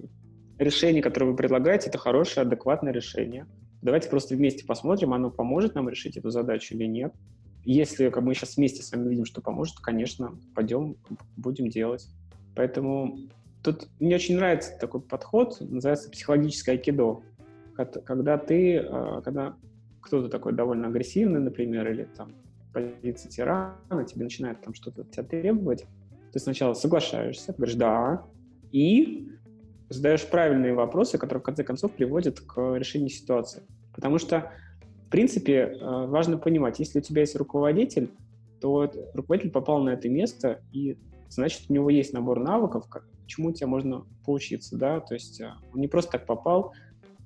[0.58, 3.48] решение, которое вы предлагаете, это хорошее, адекватное решение.
[3.82, 7.14] Давайте просто вместе посмотрим, оно поможет нам решить эту задачу или нет.
[7.66, 10.98] Если как мы сейчас вместе с вами видим, что поможет, конечно, пойдем,
[11.36, 12.08] будем делать.
[12.56, 13.18] Поэтому
[13.64, 17.22] тут мне очень нравится такой подход, называется психологическое айкидо.
[17.76, 19.58] Когда ты, а, когда
[20.00, 22.34] кто-то такой довольно агрессивный, например, или там
[22.76, 25.86] позиция тирана, тебе начинает там что-то от тебя требовать,
[26.34, 28.26] ты сначала соглашаешься, говоришь «да»,
[28.72, 29.30] и
[29.88, 33.64] задаешь правильные вопросы, которые в конце концов приводят к решению ситуации.
[33.94, 34.52] Потому что,
[35.08, 38.12] в принципе, э, важно понимать, если у тебя есть руководитель,
[38.60, 40.98] то руководитель попал на это место, и
[41.30, 42.86] значит, у него есть набор навыков,
[43.28, 46.74] чему тебе можно поучиться, да, то есть э, он не просто так попал.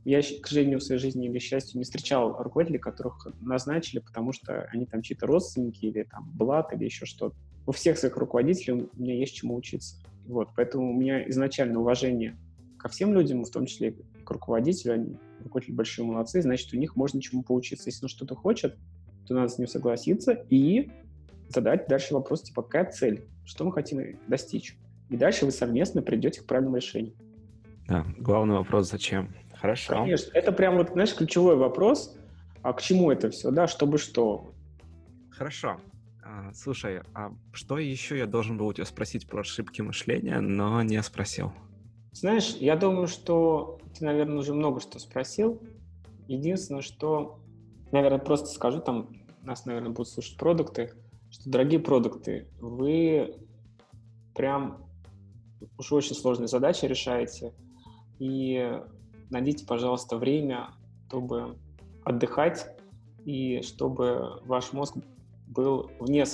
[0.05, 4.67] Я, к сожалению, в своей жизни или счастью не встречал руководителей, которых назначили, потому что
[4.71, 7.35] они там чьи-то родственники или там блат или еще что-то.
[7.65, 9.97] У всех своих руководителей у меня есть чему учиться.
[10.25, 12.37] Вот, поэтому у меня изначально уважение
[12.77, 16.77] ко всем людям, в том числе и к руководителю, они руководители большие молодцы, значит, у
[16.77, 17.89] них можно чему поучиться.
[17.89, 18.77] Если он что-то хочет,
[19.27, 20.89] то надо с ним согласиться и
[21.49, 24.77] задать дальше вопрос, типа, какая цель, что мы хотим достичь.
[25.09, 27.13] И дальше вы совместно придете к правильному решению.
[27.87, 29.33] Да, главный вопрос, зачем?
[29.59, 29.93] Хорошо.
[29.93, 32.15] Конечно, это прям вот, знаешь, ключевой вопрос,
[32.61, 34.53] а к чему это все, да, чтобы что.
[35.31, 35.77] Хорошо.
[36.23, 40.81] А, слушай, а что еще я должен был у тебя спросить про ошибки мышления, но
[40.83, 41.51] не спросил?
[42.11, 45.61] Знаешь, я думаю, что ты, наверное, уже много что спросил.
[46.27, 47.39] Единственное, что,
[47.91, 49.09] наверное, просто скажу, там
[49.43, 50.93] нас, наверное, будут слушать продукты,
[51.31, 53.35] что, дорогие продукты, вы
[54.35, 54.85] прям
[55.77, 57.53] уж очень сложные задачи решаете,
[58.19, 58.79] и
[59.29, 60.71] найдите, пожалуйста, время,
[61.07, 61.57] чтобы
[62.03, 62.67] отдыхать,
[63.25, 64.95] и чтобы ваш мозг
[65.47, 66.25] был вне,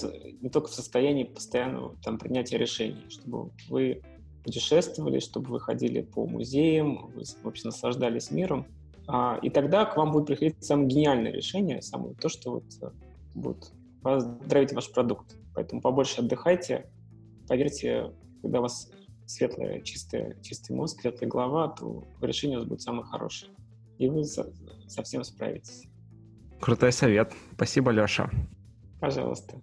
[0.42, 4.02] не только в состоянии постоянного там, принятия решений, чтобы вы
[4.44, 8.68] путешествовали, чтобы вы ходили по музеям, вы вообще наслаждались миром.
[9.08, 12.92] А, и тогда к вам будет приходить самое гениальное решение, самое то, что вот э,
[13.34, 13.72] будет
[14.02, 15.36] поздравить ваш продукт.
[15.54, 16.90] Поэтому побольше отдыхайте.
[17.48, 18.92] Поверьте, когда вас
[19.26, 23.52] светлая, чистая, чистый мозг, светлая голова, то решение у вас будет самое хорошее.
[23.98, 24.52] И вы со,
[24.88, 25.88] совсем справитесь.
[26.60, 27.34] Крутой совет.
[27.54, 28.30] Спасибо, Леша.
[29.00, 29.62] Пожалуйста.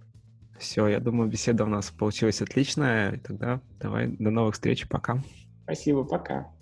[0.58, 3.12] Все, я думаю, беседа у нас получилась отличная.
[3.12, 4.88] И тогда давай до новых встреч.
[4.88, 5.22] Пока.
[5.64, 6.52] Спасибо, пока.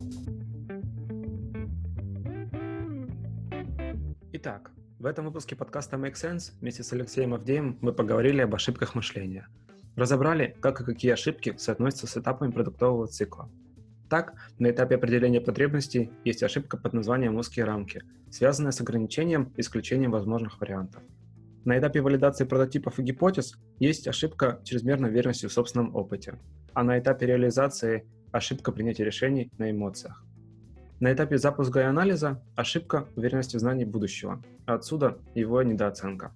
[4.33, 8.95] Итак, в этом выпуске подкаста Make Sense вместе с Алексеем Авдеем мы поговорили об ошибках
[8.95, 9.49] мышления.
[10.01, 13.51] Разобрали, как и какие ошибки соотносятся с этапами продуктового цикла.
[14.09, 19.61] Так, на этапе определения потребностей есть ошибка под названием узкие рамки, связанная с ограничением и
[19.61, 21.03] исключением возможных вариантов.
[21.67, 26.39] На этапе валидации прототипов и гипотез есть ошибка чрезмерной верности в собственном опыте,
[26.73, 30.25] а на этапе реализации ошибка принятия решений на эмоциях.
[31.01, 36.33] На этапе запуска и анализа ошибка уверенности в знании будущего, а отсюда его недооценка.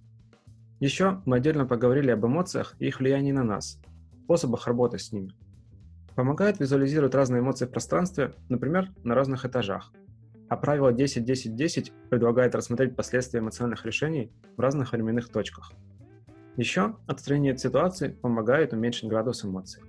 [0.85, 3.81] Еще мы отдельно поговорили об эмоциях и их влиянии на нас,
[4.25, 5.33] способах работы с ними.
[6.15, 9.93] Помогает визуализировать разные эмоции в пространстве, например, на разных этажах–
[10.49, 15.73] а правило 10-10-10 предлагает рассмотреть последствия эмоциональных решений в разных временных точках.
[16.57, 19.83] Еще отстранение от ситуации помогает уменьшить градус эмоций.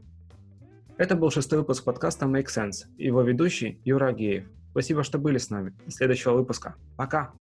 [0.98, 4.48] Это был шестой выпуск подкаста Make Sense, его ведущий Юра Агеев.
[4.72, 5.74] Спасибо, что были с нами.
[5.86, 6.76] До следующего выпуска.
[6.96, 7.34] Пока!